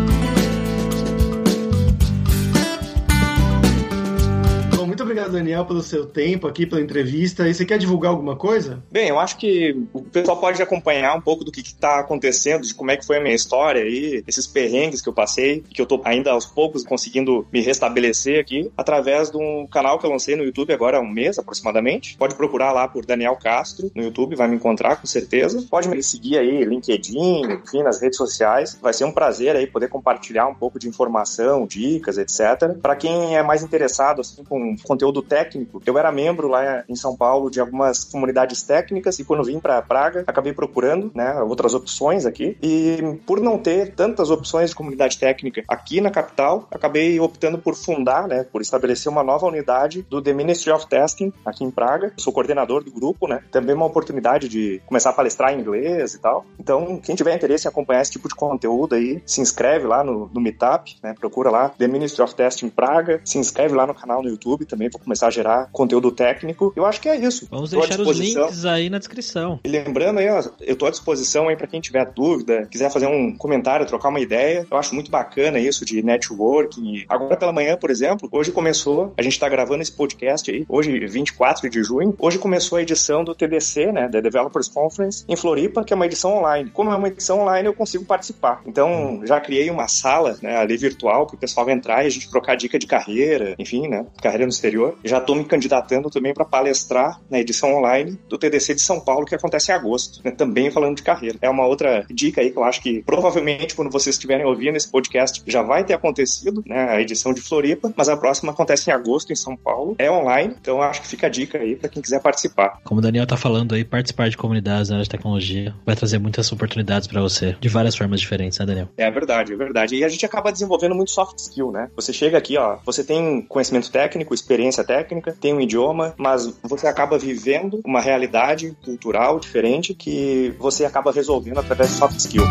[5.35, 7.49] Daniel, pelo seu tempo aqui, pela entrevista.
[7.49, 8.83] E você quer divulgar alguma coisa?
[8.91, 12.75] Bem, eu acho que o pessoal pode acompanhar um pouco do que está acontecendo, de
[12.75, 15.87] como é que foi a minha história aí, esses perrengues que eu passei, que eu
[15.87, 20.37] tô ainda aos poucos conseguindo me restabelecer aqui, através de um canal que eu lancei
[20.37, 22.17] no YouTube agora há um mês aproximadamente.
[22.17, 25.67] Pode procurar lá por Daniel Castro no YouTube, vai me encontrar com certeza.
[25.69, 28.79] Pode me seguir aí, LinkedIn, enfim, nas redes sociais.
[28.81, 32.79] Vai ser um prazer aí poder compartilhar um pouco de informação, dicas, etc.
[32.81, 37.17] Para quem é mais interessado assim com conteúdo técnico, eu era membro lá em São
[37.17, 42.27] Paulo de algumas comunidades técnicas e quando vim para Praga, acabei procurando, né, outras opções
[42.27, 42.57] aqui.
[42.63, 47.75] E por não ter tantas opções de comunidade técnica aqui na capital, acabei optando por
[47.75, 52.13] fundar, né, por estabelecer uma nova unidade do The Ministry of Testing aqui em Praga.
[52.17, 53.43] Sou coordenador do grupo, né?
[53.51, 56.45] Também uma oportunidade de começar a palestrar em inglês e tal.
[56.59, 60.31] Então, quem tiver interesse em acompanhar esse tipo de conteúdo aí, se inscreve lá no,
[60.33, 61.15] no Meetup, né?
[61.19, 64.91] Procura lá The Ministry of Testing Praga, se inscreve lá no canal no YouTube também
[64.91, 66.73] para começar a gerar conteúdo técnico.
[66.77, 67.47] Eu acho que é isso.
[67.51, 69.61] Vamos Tô deixar os links aí na descrição.
[69.65, 73.07] E lembrando aí, ó, eu tô à disposição aí para quem tiver dúvida, quiser fazer
[73.07, 74.67] um comentário, trocar uma ideia.
[74.71, 77.05] Eu acho muito bacana isso de networking.
[77.09, 80.99] Agora pela manhã, por exemplo, hoje começou, a gente tá gravando esse podcast aí, hoje
[81.07, 85.85] 24 de junho, hoje começou a edição do TDC, né, da Developers Conference em Floripa,
[85.85, 86.71] que é uma edição online.
[86.71, 88.63] Como é uma edição online, eu consigo participar.
[88.67, 92.31] Então, já criei uma sala, né, ali virtual para o pessoal entrar e a gente
[92.31, 94.94] trocar dica de carreira, enfim, né, carreira no exterior.
[95.05, 99.27] Já tô me candidatando também para palestrar na edição online do TDC de São Paulo,
[99.27, 101.39] que acontece em agosto, né, também falando de carreira.
[101.41, 104.91] É uma outra dica aí que eu acho que provavelmente quando vocês estiverem ouvindo esse
[104.91, 108.93] podcast já vai ter acontecido, né, a edição de Floripa, mas a próxima acontece em
[108.93, 109.95] agosto em São Paulo.
[109.99, 112.81] É online, então eu acho que fica a dica aí para quem quiser participar.
[112.85, 116.19] Como o Daniel tá falando aí, participar de comunidades na área de tecnologia vai trazer
[116.19, 118.89] muitas oportunidades pra você, de várias formas diferentes, né, Daniel?
[118.97, 119.97] É verdade, é verdade.
[119.97, 121.91] E a gente acaba desenvolvendo muito soft skill, né?
[121.97, 126.87] Você chega aqui, ó, você tem conhecimento técnico, experiência técnica, tem um idioma, mas você
[126.87, 132.45] acaba vivendo uma realidade cultural diferente que você acaba resolvendo através de soft skill.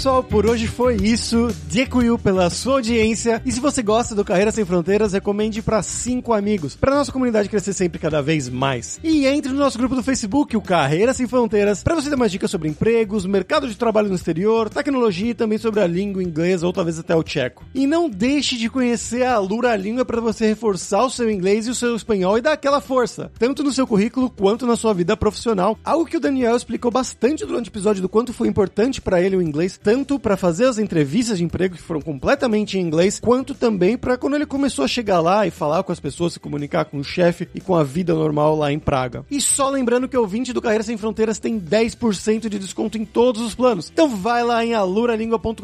[0.00, 1.48] Pessoal, por hoje foi isso.
[1.68, 3.42] Dziękuję pela sua audiência.
[3.44, 7.50] E se você gosta do Carreira Sem Fronteiras, recomende para cinco amigos, para nossa comunidade
[7.50, 8.98] crescer sempre cada vez mais.
[9.04, 12.32] E entre no nosso grupo do Facebook, o Carreira Sem Fronteiras, para você ter mais
[12.32, 16.66] dicas sobre empregos, mercado de trabalho no exterior, tecnologia e também sobre a língua inglesa
[16.66, 17.66] ou talvez até o tcheco.
[17.74, 21.70] E não deixe de conhecer a Lura Língua para você reforçar o seu inglês e
[21.70, 25.14] o seu espanhol e dar aquela força, tanto no seu currículo quanto na sua vida
[25.14, 25.78] profissional.
[25.84, 29.36] Algo que o Daniel explicou bastante durante o episódio do quanto foi importante para ele
[29.36, 33.54] o inglês, tanto para fazer as entrevistas de emprego que foram completamente em inglês, quanto
[33.54, 36.84] também para quando ele começou a chegar lá e falar com as pessoas, se comunicar
[36.84, 39.26] com o chefe e com a vida normal lá em Praga.
[39.28, 43.04] E só lembrando que o ouvinte do Carreira Sem Fronteiras tem 10% de desconto em
[43.04, 43.90] todos os planos.
[43.92, 45.58] Então vai lá em aluralingua.com.br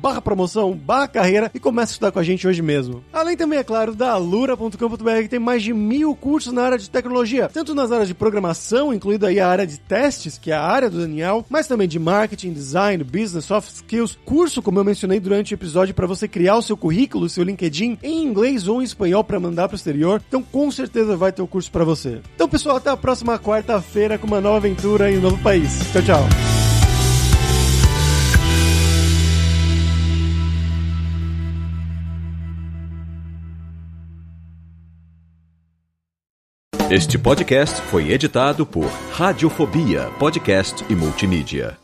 [0.00, 3.04] barra promoção, barra carreira e começa a estudar com a gente hoje mesmo.
[3.12, 6.88] Além também, é claro, da alura.com.br que tem mais de mil cursos na área de
[6.88, 10.62] tecnologia, tanto nas áreas de programação, incluindo aí a área de testes, que é a
[10.62, 15.20] área do Daniel, mas também de marketing, design, business, soft skills, curso, como eu mencionei
[15.20, 18.84] durante o episódio, para você criar o seu currículo, seu LinkedIn em inglês ou em
[18.84, 20.22] espanhol para mandar para o exterior.
[20.26, 22.20] Então, com certeza vai ter o curso para você.
[22.34, 25.78] Então, pessoal, até a próxima quarta-feira com uma nova aventura em um novo país.
[25.92, 26.28] Tchau, tchau.
[36.92, 41.81] Este podcast foi editado por Radiofobia, podcast e multimídia.